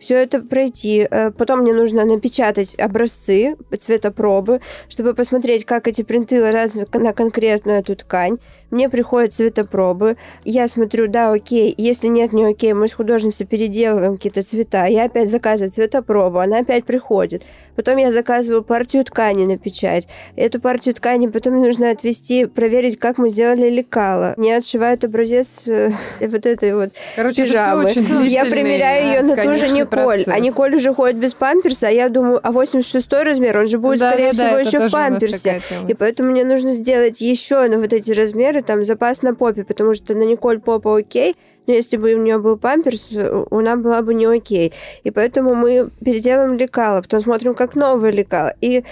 [0.00, 1.06] все это пройти.
[1.08, 7.78] Э, потом мне нужно напечатать образцы цветопробы, чтобы посмотреть, как эти принты ложатся на конкретную
[7.78, 8.38] эту ткань.
[8.72, 14.16] Мне приходят цветопробы, я смотрю, да, окей, если нет, не окей, мы с художницей переделываем
[14.16, 17.44] какие-то цвета, я опять заказываю цветопробу, она опять приходит.
[17.76, 20.06] Потом я заказываю партию ткани на печать.
[20.36, 24.34] Эту партию ткани потом нужно отвести, проверить, как мы сделали лекало.
[24.36, 27.90] Мне отшивают образец э, вот этой вот Короче, пижамы.
[28.24, 30.24] Я примеряю ее на ту же Николь.
[30.24, 30.28] Процесс.
[30.28, 34.00] А Николь уже ходит без памперса, а я думаю, а 86 размер, он же будет,
[34.00, 35.62] да, скорее да, всего, да, еще в памперсе.
[35.88, 39.94] И поэтому мне нужно сделать еще на вот эти размеры там запас на попе, потому
[39.94, 41.36] что на Николь попа окей,
[41.66, 44.72] если бы у нее был памперс, у нас была бы не окей.
[45.02, 48.54] И поэтому мы переделаем лекало, потом смотрим, как новое лекало.
[48.60, 48.84] И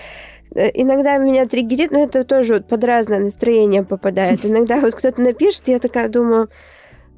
[0.55, 4.41] э, иногда меня триггерит, но это тоже вот под разное настроение попадает.
[4.45, 6.49] Иногда вот кто-то напишет, я такая думаю,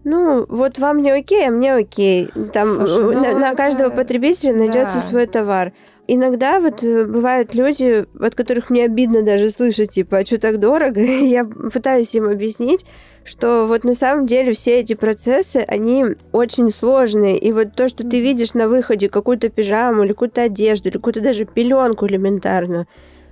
[0.04, 2.28] ну, вот вам не окей, а мне окей.
[2.52, 5.00] Там Слушай, ну, на, на каждого потребителя найдется да.
[5.00, 5.72] свой товар.
[6.06, 10.60] Иногда вот э, бывают люди, от которых мне обидно даже слышать, типа, а что так
[10.60, 11.00] дорого?
[11.04, 12.84] Я пытаюсь им объяснить,
[13.24, 17.38] что вот на самом деле все эти процессы, они очень сложные.
[17.38, 21.22] И вот то, что ты видишь на выходе какую-то пижаму или какую-то одежду, или какую-то
[21.22, 22.86] даже пеленку элементарную,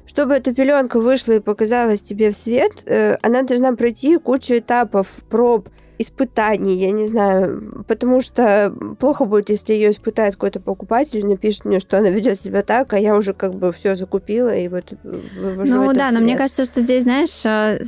[0.07, 5.09] чтобы эта пеленка вышла и показалась тебе в свет, э, она должна пройти кучу этапов,
[5.29, 5.69] проб,
[6.03, 11.81] испытаний, я не знаю, потому что плохо будет, если ее испытает какой-то покупатель, напишет мне,
[11.81, 15.75] что она ведет себя так, а я уже как бы все закупила и вот вывожу
[15.75, 17.79] Ну да, но мне кажется, что здесь, знаешь, а,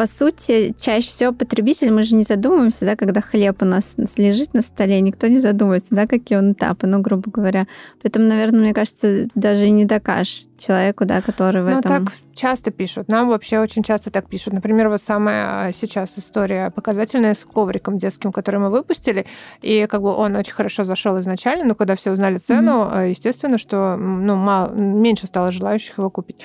[0.00, 4.54] по сути, чаще всего потребитель, мы же не задумываемся, да, когда хлеб у нас лежит
[4.54, 7.66] на столе, никто не задумывается, да, какие он этапы, ну, грубо говоря.
[8.00, 12.06] Поэтому, наверное, мне кажется, даже не докажешь человеку, да, который в ну, этом...
[12.06, 13.08] так часто пишут.
[13.08, 14.54] Нам вообще очень часто так пишут.
[14.54, 19.26] Например, вот самая а, сейчас история показательная с ковриком детским, который мы выпустили,
[19.60, 23.10] и как бы он очень хорошо зашел изначально, но когда все узнали цену, mm-hmm.
[23.10, 26.38] естественно, что ну, мало, меньше стало желающих его купить.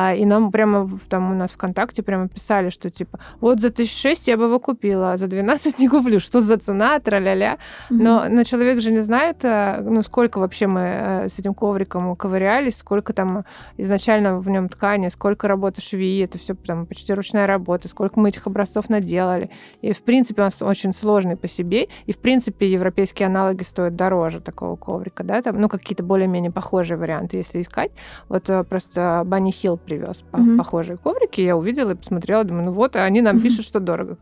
[0.00, 4.00] А, и нам прямо там у нас ВКонтакте прямо писали, что типа, вот за тысяч
[4.00, 6.20] шесть я бы его купила, а за 12 не куплю.
[6.28, 7.54] Что за цена, тра-ля-ля.
[7.54, 7.96] Mm-hmm.
[7.96, 12.14] Но, но человек же не знает, э, ну, сколько вообще мы э, с этим ковриком
[12.14, 13.44] ковырялись, сколько там
[13.76, 18.28] изначально в нем ткани, сколько работы швеи, это все там почти ручная работа, сколько мы
[18.28, 19.50] этих образцов наделали.
[19.82, 24.40] И, в принципе, он очень сложный по себе, и, в принципе, европейские аналоги стоят дороже
[24.40, 27.90] такого коврика, да, там, ну, какие-то более-менее похожие варианты, если искать.
[28.28, 30.56] Вот э, просто Банни Хилл привез mm-hmm.
[30.56, 31.40] похожие коврики.
[31.40, 34.18] Я увидела и посмотрела, думаю, ну вот, они нам пишут, что дорого.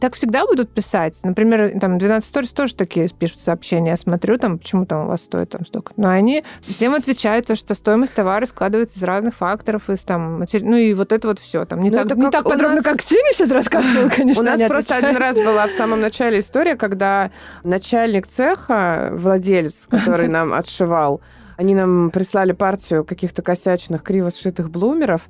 [0.00, 1.18] Так всегда будут писать.
[1.24, 3.90] Например, там 12 Stories тоже такие пишут сообщения.
[3.90, 5.92] Я смотрю, там, почему там у вас стоит там столько.
[5.96, 10.62] Но они всем отвечают, то, что стоимость товара складывается из разных факторов, из там, матери...
[10.62, 11.64] ну и вот это вот все.
[11.64, 12.84] Там не ну, так, не так подробно, нас...
[12.84, 14.42] как Ксения сейчас рассказывала, конечно.
[14.42, 17.32] У нас просто один раз была в самом начале история, когда
[17.64, 21.20] начальник цеха, владелец, который нам отшивал,
[21.58, 25.28] они нам прислали партию каких-то косячных, криво сшитых блумеров,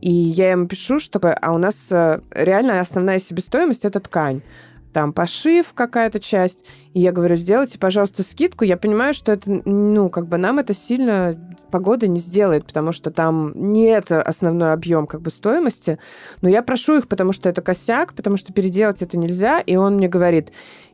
[0.00, 4.42] и я им пишу, что а у нас э, реально основная себестоимость— это ткань
[4.92, 6.64] там пошив какая-то часть.
[6.94, 8.64] И я говорю, сделайте, пожалуйста, скидку.
[8.64, 11.38] Я понимаю, что это, ну, как бы нам это сильно
[11.70, 15.98] погода не сделает, потому что там не это основной объем как бы стоимости.
[16.42, 19.60] Но я прошу их, потому что это косяк, потому что переделать это нельзя.
[19.60, 20.50] И он мне говорит,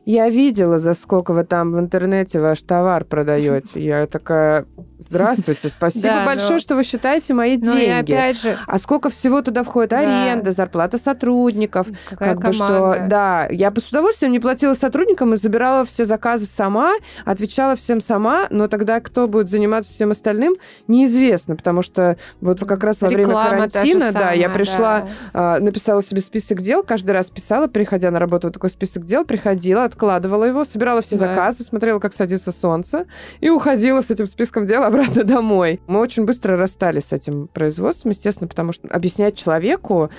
[0.09, 3.83] я видела, за сколько вы там в интернете ваш товар продаете.
[3.83, 4.65] Я такая,
[4.99, 7.89] здравствуйте, спасибо Да, большое, но- что вы считаете мои деньги.
[7.89, 9.89] опять же, А сколько всего туда входит?
[9.89, 9.99] Да.
[9.99, 11.87] Аренда, зарплата сотрудников.
[12.09, 16.05] какая как бы что, да, я бы с удовольствием не платила сотрудникам и забирала все
[16.05, 16.93] заказы сама,
[17.25, 20.55] отвечала всем сама, но тогда кто будет заниматься всем остальным,
[20.87, 25.07] неизвестно, потому что вот как раз во время Реклама карантина, да, я пришла, да.
[25.33, 29.25] а, написала себе список дел, каждый раз писала, приходя на работу, вот такой список дел,
[29.25, 31.27] приходила, откладывала его, собирала все Да.
[31.27, 33.05] заказы, смотрела, как садится солнце,
[33.41, 35.81] и уходила с этим списком дел обратно домой.
[35.87, 40.09] Мы очень быстро расстались с этим производством, естественно, потому что объяснять человеку,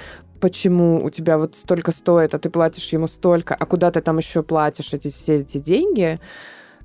[0.41, 4.19] почему у тебя вот столько стоит, а ты платишь ему столько, а куда ты там
[4.19, 6.19] еще платишь эти все эти деньги,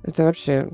[0.04, 0.68] это вообще...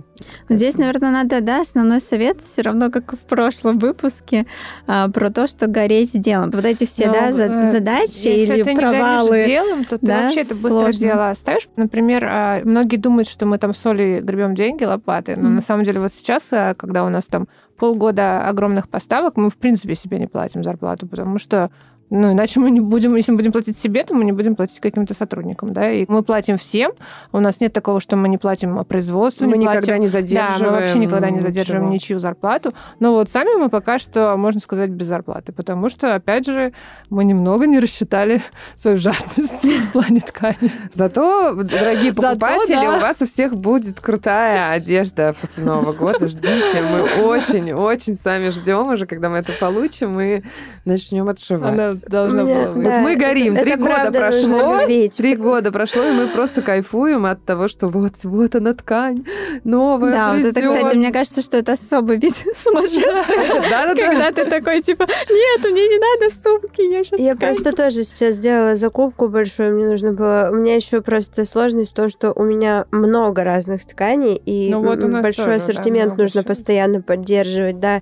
[0.49, 4.47] Но Здесь, наверное, надо, да, основной совет все равно, как и в прошлом выпуске,
[4.87, 6.51] а, про то, что гореть делом.
[6.51, 9.31] Вот эти все, Но, да, за- э, задачи Если или ты провалы.
[9.31, 11.01] горишь делом, то ты да, вообще это быстро сложно.
[11.01, 11.69] дело оставишь.
[11.77, 15.55] Например, а, многие думают, что мы там соли гребем деньги лопаты, но Мгм.
[15.57, 19.57] на самом деле вот сейчас, а, когда у нас там полгода огромных поставок, мы в
[19.57, 21.71] принципе себе не платим зарплату, потому что
[22.11, 24.81] ну, иначе мы не будем, если мы будем платить себе, то мы не будем платить
[24.81, 26.93] каким-то сотрудникам, да, и мы платим всем,
[27.33, 30.13] у нас нет такого, что мы не платим производству, Мы не никогда платим не да,
[30.13, 30.75] задерживаем.
[30.75, 31.95] мы вообще никогда не задерживаем ничего.
[31.95, 32.75] ничью зарплату.
[32.99, 35.53] Но вот сами мы пока что, можно сказать, без зарплаты.
[35.53, 36.73] Потому что, опять же,
[37.09, 38.41] мы немного не рассчитали
[38.77, 40.73] свою жадность в плане ткани.
[40.93, 42.97] Зато, дорогие Зато, покупатели, да.
[42.97, 46.27] у вас у всех будет крутая одежда после Нового года.
[46.27, 50.43] Ждите, мы очень-очень сами ждем уже, когда мы это получим, и
[50.85, 51.73] начнем отшивать.
[51.73, 52.27] Она была
[52.65, 52.85] Вот быть.
[52.85, 53.55] Да, мы горим.
[53.55, 54.79] это- Три это года прошло.
[55.17, 59.25] Три года прошло, и мы просто кайфуем от того, что вот, вот она ткань
[59.65, 60.77] новая Да, вот это, придёт.
[60.77, 63.95] кстати, мне кажется, что это особый вид сумасшествия.
[63.97, 67.21] Когда ты такой, типа, нет, мне не надо сумки, я сейчас...
[67.21, 70.51] Я просто тоже сейчас сделала закупку большую, мне нужно было...
[70.53, 74.83] У меня еще просто сложность в том, что у меня много разных тканей, и Ну
[74.83, 78.01] вот большой ассортимент нужно постоянно поддерживать, да.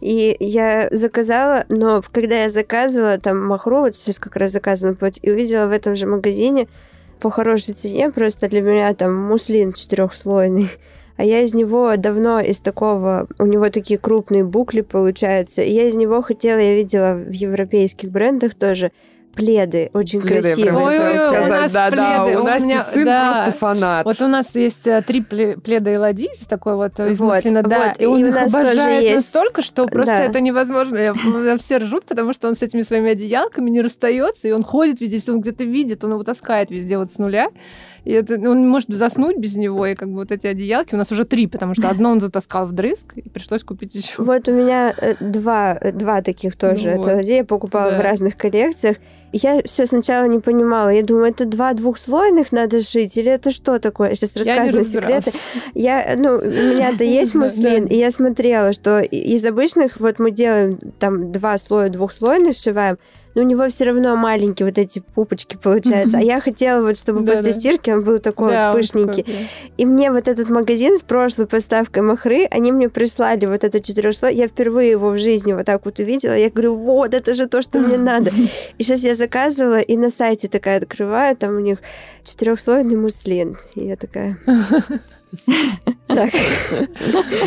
[0.00, 5.20] И я заказала, но когда я заказывала там махру, вот сейчас как раз заказана платье,
[5.22, 6.68] и увидела в этом же магазине
[7.20, 10.68] по хорошей цене, просто для меня там муслин четырехслойный.
[11.16, 15.88] А я из него давно из такого, у него такие крупные букли получаются, и я
[15.88, 18.92] из него хотела, я видела в европейских брендах тоже
[19.36, 20.74] пледы, очень Пледы, красивые.
[20.74, 21.48] Ой, ой, ой, у сказать.
[21.50, 23.32] нас Да, да, пледы, у у Насти меня- сын да.
[23.44, 24.04] просто фанат.
[24.06, 27.62] Вот у нас есть э, три пле- пледа Элодис, такой вот э, из Вот, муслина,
[27.62, 30.24] да, вот, и он и их обожает настолько, что просто Да.
[30.24, 31.14] это невозможно.
[31.58, 35.16] Все ржут, потому что он с этими своими одеялками не расстается, и он ходит везде,
[35.16, 37.48] если он где-то видит, он его таскает везде вот с нуля.
[38.04, 40.96] И это, он не может заснуть без него, и как бы вот эти одеялки, у
[40.96, 44.22] нас уже три, потому что одно он затаскал вдрызг, и пришлось купить еще.
[44.22, 46.94] Вот у меня э, два, два таких тоже.
[46.94, 47.24] Ну это вот.
[47.24, 47.98] я покупала Да.
[47.98, 48.98] в разных коллекциях.
[49.32, 50.88] Я все сначала не понимала.
[50.88, 54.14] Я думаю, это два двухслойных надо шить, или это что такое?
[54.14, 55.32] Сейчас Я рассказываю секреты.
[55.74, 60.78] Я, ну, у меня-то есть муслин, и я смотрела, что из обычных вот мы делаем
[60.98, 62.98] там два слоя двухслойный сшиваем,
[63.36, 66.16] но у него все равно маленькие вот эти пупочки получаются.
[66.16, 67.60] А я хотела вот, чтобы Да, после да.
[67.60, 69.24] стирки он был такой Да, пышненький.
[69.24, 69.48] такой, да.
[69.76, 74.34] И мне вот этот магазин с прошлой поставкой махры, они мне прислали вот это четырехслой.
[74.34, 76.32] Я впервые его в жизни вот так вот увидела.
[76.32, 78.30] Я говорю, вот, это же то, что мне надо.
[78.78, 81.78] И сейчас я заказывала, и на сайте такая открываю, там у них
[82.24, 83.58] четырехслойный муслин.
[83.74, 84.38] И я такая...
[86.06, 86.30] Так.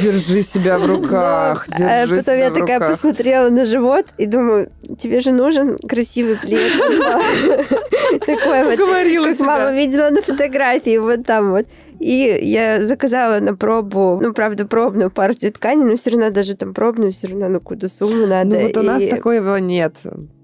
[0.02, 2.92] Держи себя в руках, А держи Потом себя я в такая руках.
[2.92, 4.70] посмотрела на живот и думаю,
[5.00, 6.72] тебе же нужен красивый плед.
[8.26, 9.28] Такой вот.
[9.28, 11.68] Как мама видела на фотографии, вот там вот.
[12.00, 16.74] И я заказала на пробу, ну, правда, пробную партию ткани, но все равно даже там
[16.74, 18.52] пробную, все равно на какую-то сумму надо.
[18.52, 19.96] Ну вот у нас такого нет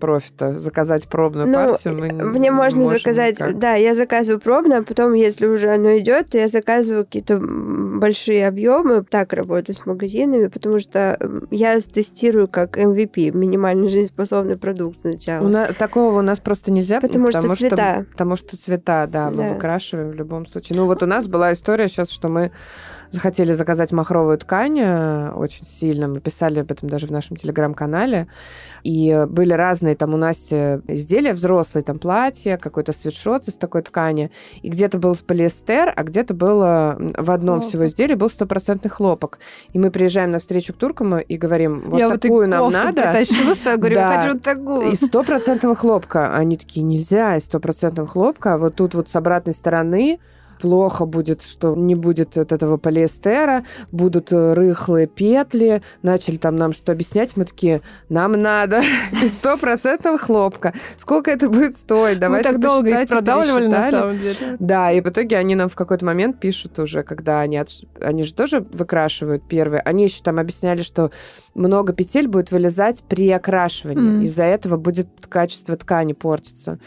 [0.06, 0.60] профита.
[0.60, 3.58] Заказать пробную ну, партию мы не Мне можно заказать, никак.
[3.60, 8.47] да, я заказываю пробную, а потом, если уже оно идет, то я заказываю какие-то большие
[8.47, 9.03] объемы.
[9.03, 11.18] Так работаю с магазинами, потому что
[11.49, 15.43] я тестирую как MVP, минимально жизнеспособный продукт сначала.
[15.43, 18.06] У на- такого у нас просто нельзя, Потому что цвета.
[18.12, 19.49] потому что цвета, да, мы Да.
[19.53, 20.78] выкрашиваем в любом случае.
[20.78, 22.51] Ну вот у нас была история сейчас, что мы
[23.16, 26.07] захотели заказать махровую ткань э, очень сильно.
[26.07, 28.28] Мы писали об этом даже в нашем телеграм-канале.
[28.84, 30.55] И были разные там у Насти
[30.88, 34.30] изделия взрослые, там платье, какой-то свитшот из такой ткани.
[34.61, 37.70] И где-то был полиэстер, а где-то было в одном Хлопок.
[37.70, 39.39] всего изделии был стопроцентный хлопок.
[39.74, 42.72] И мы приезжаем на встречу к туркам и говорим, вот я такую вот и нам
[42.72, 43.01] надо.
[43.01, 44.91] притащила свою, говорю, я хочу вот такую.
[44.91, 46.36] Из стопроцентного хлопка.
[46.36, 48.55] Они такие, нельзя из стопроцентного хлопка.
[48.55, 50.20] А Вот тут вот с обратной стороны
[50.60, 55.82] плохо будет, что не будет вот этого полиэстера, будут э, рыхлые петли.
[56.01, 58.82] Начали там нам что объяснять, мы такие, нам надо
[59.28, 60.74] стопроцентного хлопка.
[60.97, 62.20] Сколько это будет стоить?
[62.20, 64.36] Давайте мы так долго их продавливали, на самом деле.
[64.60, 67.70] Да, и в итоге они нам в какой-то момент пишут уже, когда они, от...
[68.01, 69.82] они же тоже выкрашивают первые.
[69.82, 71.12] Они еще там объясняли, что
[71.53, 74.22] много петель будет вылезать при окрашивании.
[74.22, 74.24] Mm.
[74.26, 76.80] Из-за этого будет качество ткани портиться.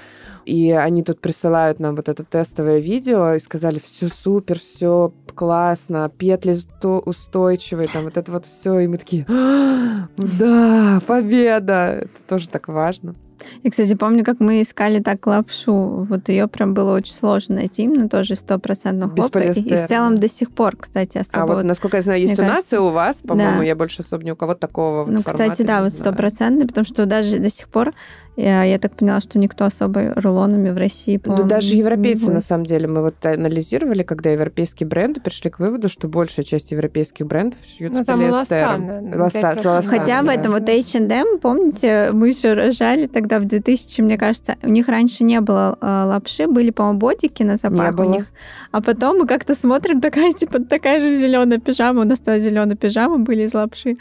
[0.48, 6.10] И они тут присылают нам вот это тестовое видео и сказали, все супер, все классно,
[6.16, 8.78] петли устойчивые, там вот это вот все.
[8.78, 11.98] И мы такие, «А, да, победа!
[12.00, 13.14] Это тоже так важно.
[13.62, 16.06] И, кстати, помню, как мы искали так лапшу.
[16.08, 19.40] Вот ее прям было очень сложно найти, именно тоже стопроцентно хлопка.
[19.40, 21.42] И, и в целом до сих пор, кстати, особо.
[21.42, 23.64] А вот, вот насколько я знаю, есть у кажется, нас и у вас, по-моему, да.
[23.64, 27.38] я больше особо ни у кого такого Ну, кстати, да, вот стопроцентный, потому что даже
[27.38, 27.92] до сих пор
[28.38, 32.40] я, я так поняла, что никто особо рулонами в России, по Да даже европейцы, на
[32.40, 37.26] самом деле, мы вот анализировали, когда европейские бренды пришли к выводу, что большая часть европейских
[37.26, 39.12] брендов шьют ну, с полиэстером.
[39.12, 44.54] Ластан, Хотя в этом вот H&M, помните, мы еще рожали тогда в 2000, мне кажется,
[44.62, 48.26] у них раньше не было э, лапши, были, по-моему, ботики на запах у них.
[48.70, 52.76] А потом мы как-то смотрим, такая, типа, такая же зеленая пижама, у нас тоже зеленая
[52.76, 53.96] пижама были из лапши.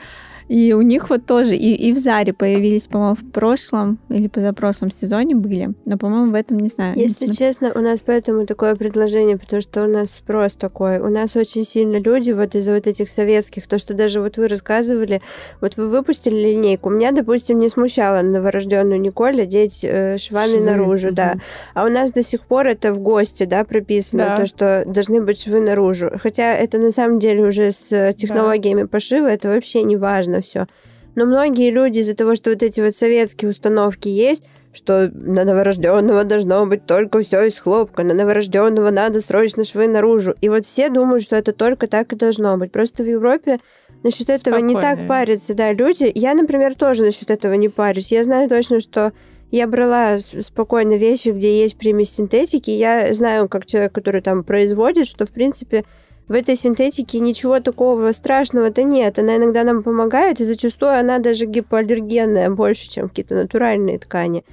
[0.48, 4.92] И у них вот тоже, и, и в Заре появились, по-моему, в прошлом или позапрошлом
[4.92, 6.98] сезоне были, но, по-моему, в этом не знаю.
[6.98, 11.00] Если не честно, у нас поэтому такое предложение, потому что у нас спрос такой.
[11.00, 14.48] У нас очень сильно люди вот из-за вот этих советских, то, что даже вот вы
[14.48, 15.22] рассказывали,
[15.60, 16.90] вот вы выпустили линейку.
[16.90, 20.62] Меня, допустим, не смущало новорожденную Николь одеть э, швами швы.
[20.62, 21.16] наружу, угу.
[21.16, 21.36] да.
[21.74, 24.38] А у нас до сих пор это в гости, да, прописано, да.
[24.38, 26.12] то, что должны быть швы наружу.
[26.22, 28.88] Хотя это на самом деле уже с технологиями да.
[28.88, 30.68] пошива, это вообще не важно нормально все.
[31.16, 36.24] Но многие люди из-за того, что вот эти вот советские установки есть, что на новорожденного
[36.24, 40.36] должно быть только все из хлопка, на новорожденного надо срочно швы наружу.
[40.42, 42.72] И вот все думают, что это только так и должно быть.
[42.72, 43.58] Просто в Европе
[44.04, 44.76] насчет этого Спокойнее.
[44.76, 46.12] не так парятся, да, люди.
[46.14, 48.12] Я, например, тоже насчет этого не парюсь.
[48.12, 49.14] Я знаю точно, что
[49.50, 52.70] я брала спокойно вещи, где есть примесь синтетики.
[52.70, 55.84] Я знаю, как человек, который там производит, что, в принципе,
[56.28, 59.18] в этой синтетике ничего такого страшного-то нет.
[59.18, 64.44] Она иногда нам помогает, и зачастую она даже гипоаллергенная больше, чем какие-то натуральные ткани.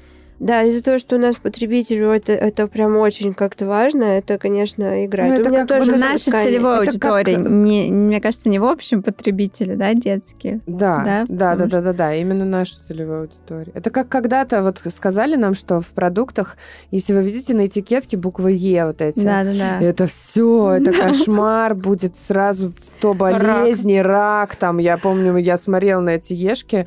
[0.40, 5.04] Да, из-за того, что у нас потребителю это, это прям очень как-то важно, это, конечно,
[5.06, 5.32] играет.
[5.32, 6.44] Ну, это у меня как тоже наша ткани.
[6.44, 7.36] целевая это аудитория.
[7.36, 7.50] Как...
[7.50, 10.60] Не, мне кажется, не в общем потребители, да, детские.
[10.66, 13.72] Да, да, да, да, да, да, да, именно наша целевая аудитория.
[13.74, 16.56] Это как когда-то вот сказали нам, что в продуктах,
[16.90, 19.80] если вы видите на этикетке буквы Е вот эти, да, да, да.
[19.80, 24.50] это все, это кошмар, будет сразу 100 болезней, рак.
[24.50, 26.86] рак, там, я помню, я смотрела на эти ешки,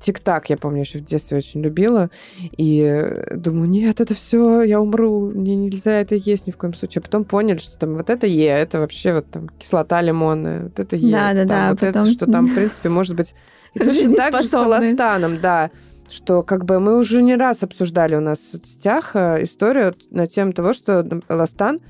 [0.00, 2.10] тик-так, я помню, еще в детстве очень любила,
[2.56, 2.77] и
[3.34, 7.00] думаю, нет, это все, я умру, мне нельзя это есть ни в коем случае.
[7.00, 10.78] А потом поняли, что там вот это Е, это вообще вот там кислота лимонная, вот
[10.78, 11.10] это Е.
[11.10, 11.70] Да, да, да.
[11.70, 12.02] Вот потом...
[12.02, 13.34] это, что там, в принципе, может быть...
[13.74, 15.70] И точно так же с холостаном, да
[16.10, 20.26] что как бы мы уже не раз обсуждали у нас в соцсетях э, историю на
[20.26, 21.80] тему того, что Ластан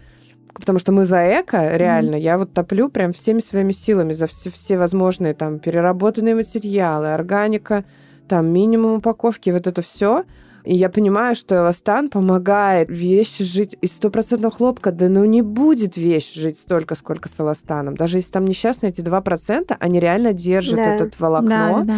[0.58, 2.20] потому что мы за эко, реально, mm-hmm.
[2.20, 7.84] я вот топлю прям всеми своими силами за все, все возможные там переработанные материалы, органика,
[8.28, 10.24] там минимум упаковки, вот это все.
[10.68, 14.92] И я понимаю, что эластан помогает вещи жить из стопроцентного хлопка.
[14.92, 17.96] Да ну не будет вещь жить столько, сколько с эластаном.
[17.96, 20.94] Даже если там несчастные эти 2%, они реально держат да.
[20.94, 21.48] этот волокно.
[21.48, 21.96] Да, да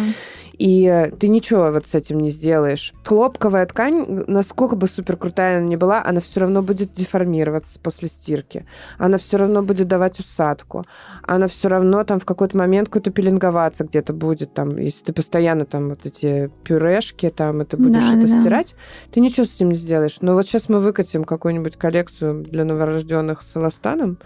[0.61, 2.93] и ты ничего вот с этим не сделаешь.
[3.03, 8.09] Хлопковая ткань, насколько бы супер крутая она ни была, она все равно будет деформироваться после
[8.09, 8.67] стирки.
[8.99, 10.85] Она все равно будет давать усадку.
[11.23, 14.53] Она все равно там в какой-то момент какой-то пеленговаться где-то будет.
[14.53, 18.39] Там, если ты постоянно там вот эти пюрешки, там, это будешь да, это да.
[18.39, 18.75] стирать,
[19.11, 20.17] ты ничего с этим не сделаешь.
[20.21, 24.19] Но вот сейчас мы выкатим какую-нибудь коллекцию для новорожденных с эластаном,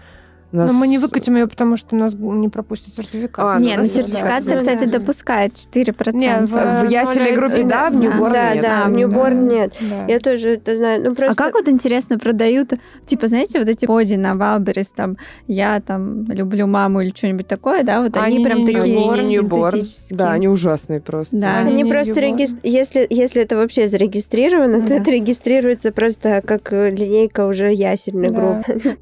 [0.52, 0.70] нас...
[0.70, 3.44] Но мы не выкатим ее, потому что нас не пропустят сертификат.
[3.44, 4.98] А, не, ну, ну сертификация, кстати, да.
[4.98, 6.12] допускает 4%.
[6.14, 8.62] Нет, в, в ясельной группе, да, в Ньюборн да, нет.
[8.62, 9.74] Да, да, в Newborn нет.
[9.80, 10.06] Да.
[10.06, 11.02] Я тоже это знаю.
[11.02, 11.42] Ну, просто...
[11.42, 12.74] А как вот интересно продают,
[13.06, 15.16] типа, знаете, вот эти боди на Wildberries, там,
[15.48, 19.80] я там люблю маму или что-нибудь такое, да, вот они, они прям такие newborn.
[20.10, 21.36] Да, они ужасные просто.
[21.36, 24.86] Да, они, они просто регистрируют, если, если это вообще зарегистрировано, да.
[24.86, 28.62] то это регистрируется просто как линейка уже ясельной да.
[28.64, 28.96] группы.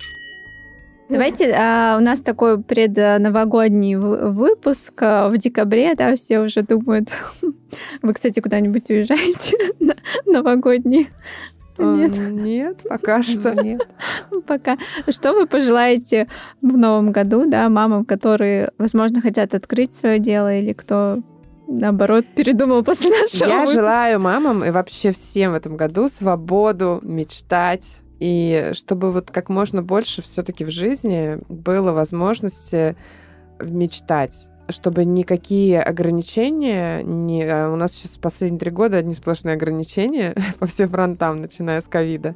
[1.14, 7.10] Давайте, а, у нас такой предновогодний выпуск а, в декабре, да, все уже думают.
[8.02, 9.94] Вы, кстати, куда-нибудь уезжаете на
[10.26, 11.10] новогодний?
[11.78, 12.18] Нет.
[12.18, 13.86] Нет, пока что нет.
[14.46, 14.76] Пока.
[15.08, 16.26] Что вы пожелаете
[16.60, 21.18] в новом году, да, мамам, которые, возможно, хотят открыть свое дело, или кто
[21.68, 23.80] наоборот, передумал после нашего Я выпуска.
[23.80, 27.86] желаю мамам и вообще всем в этом году свободу мечтать,
[28.24, 32.96] И чтобы вот как можно больше все-таки в жизни было возможности
[33.60, 37.44] мечтать чтобы никакие ограничения не...
[37.44, 41.86] А у нас сейчас последние три года одни сплошные ограничения по всем фронтам, начиная с
[41.86, 42.34] ковида.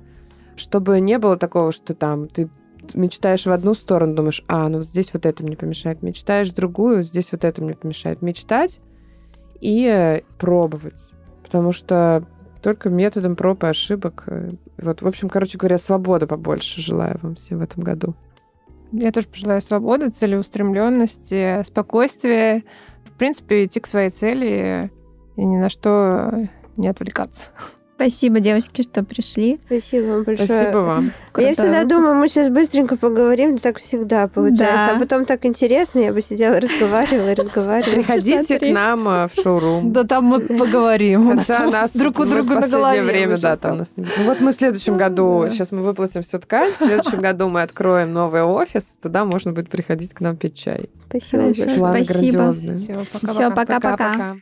[0.55, 2.51] Чтобы не было такого, что там ты
[2.93, 6.03] мечтаешь в одну сторону, думаешь, а, ну здесь вот это мне помешает.
[6.03, 8.21] Мечтаешь в другую, здесь вот это мне помешает.
[8.21, 8.79] Мечтать
[9.63, 11.01] и пробовать.
[11.43, 12.27] Потому что
[12.63, 14.25] только методом проб и ошибок.
[14.27, 18.15] Э, вот, в общем, короче говоря, свобода побольше желаю вам всем в этом году.
[18.93, 22.65] Я тоже пожелаю свободы, целеустремленности, спокойствия.
[23.05, 24.91] В принципе, идти к своей цели
[25.37, 26.43] и ни на что
[26.77, 27.51] не отвлекаться.
[27.99, 29.59] Спасибо, девочки, что пришли.
[29.67, 30.47] Спасибо вам большое.
[30.47, 31.13] Спасибо вам.
[31.33, 31.89] Крутой я всегда выпуск.
[31.89, 34.91] думаю, мы сейчас быстренько поговорим, так всегда получается.
[34.91, 34.97] Да.
[34.97, 37.95] А потом так интересно, я бы сидела, разговаривала, разговаривала.
[37.97, 39.93] Приходите к нам э, в шоурум.
[39.93, 41.41] Да там мы поговорим.
[41.95, 43.03] Друг у друга на голове.
[43.03, 46.77] время, да, там нас Вот мы в следующем году, сейчас мы выплатим всю ткань, в
[46.77, 50.89] следующем году мы откроем новый офис, тогда можно будет приходить к нам пить чай.
[51.09, 51.77] Спасибо большое.
[51.77, 52.39] Планы Спасибо.
[52.39, 52.77] грандиозные.
[52.77, 54.37] Все, пока-пока.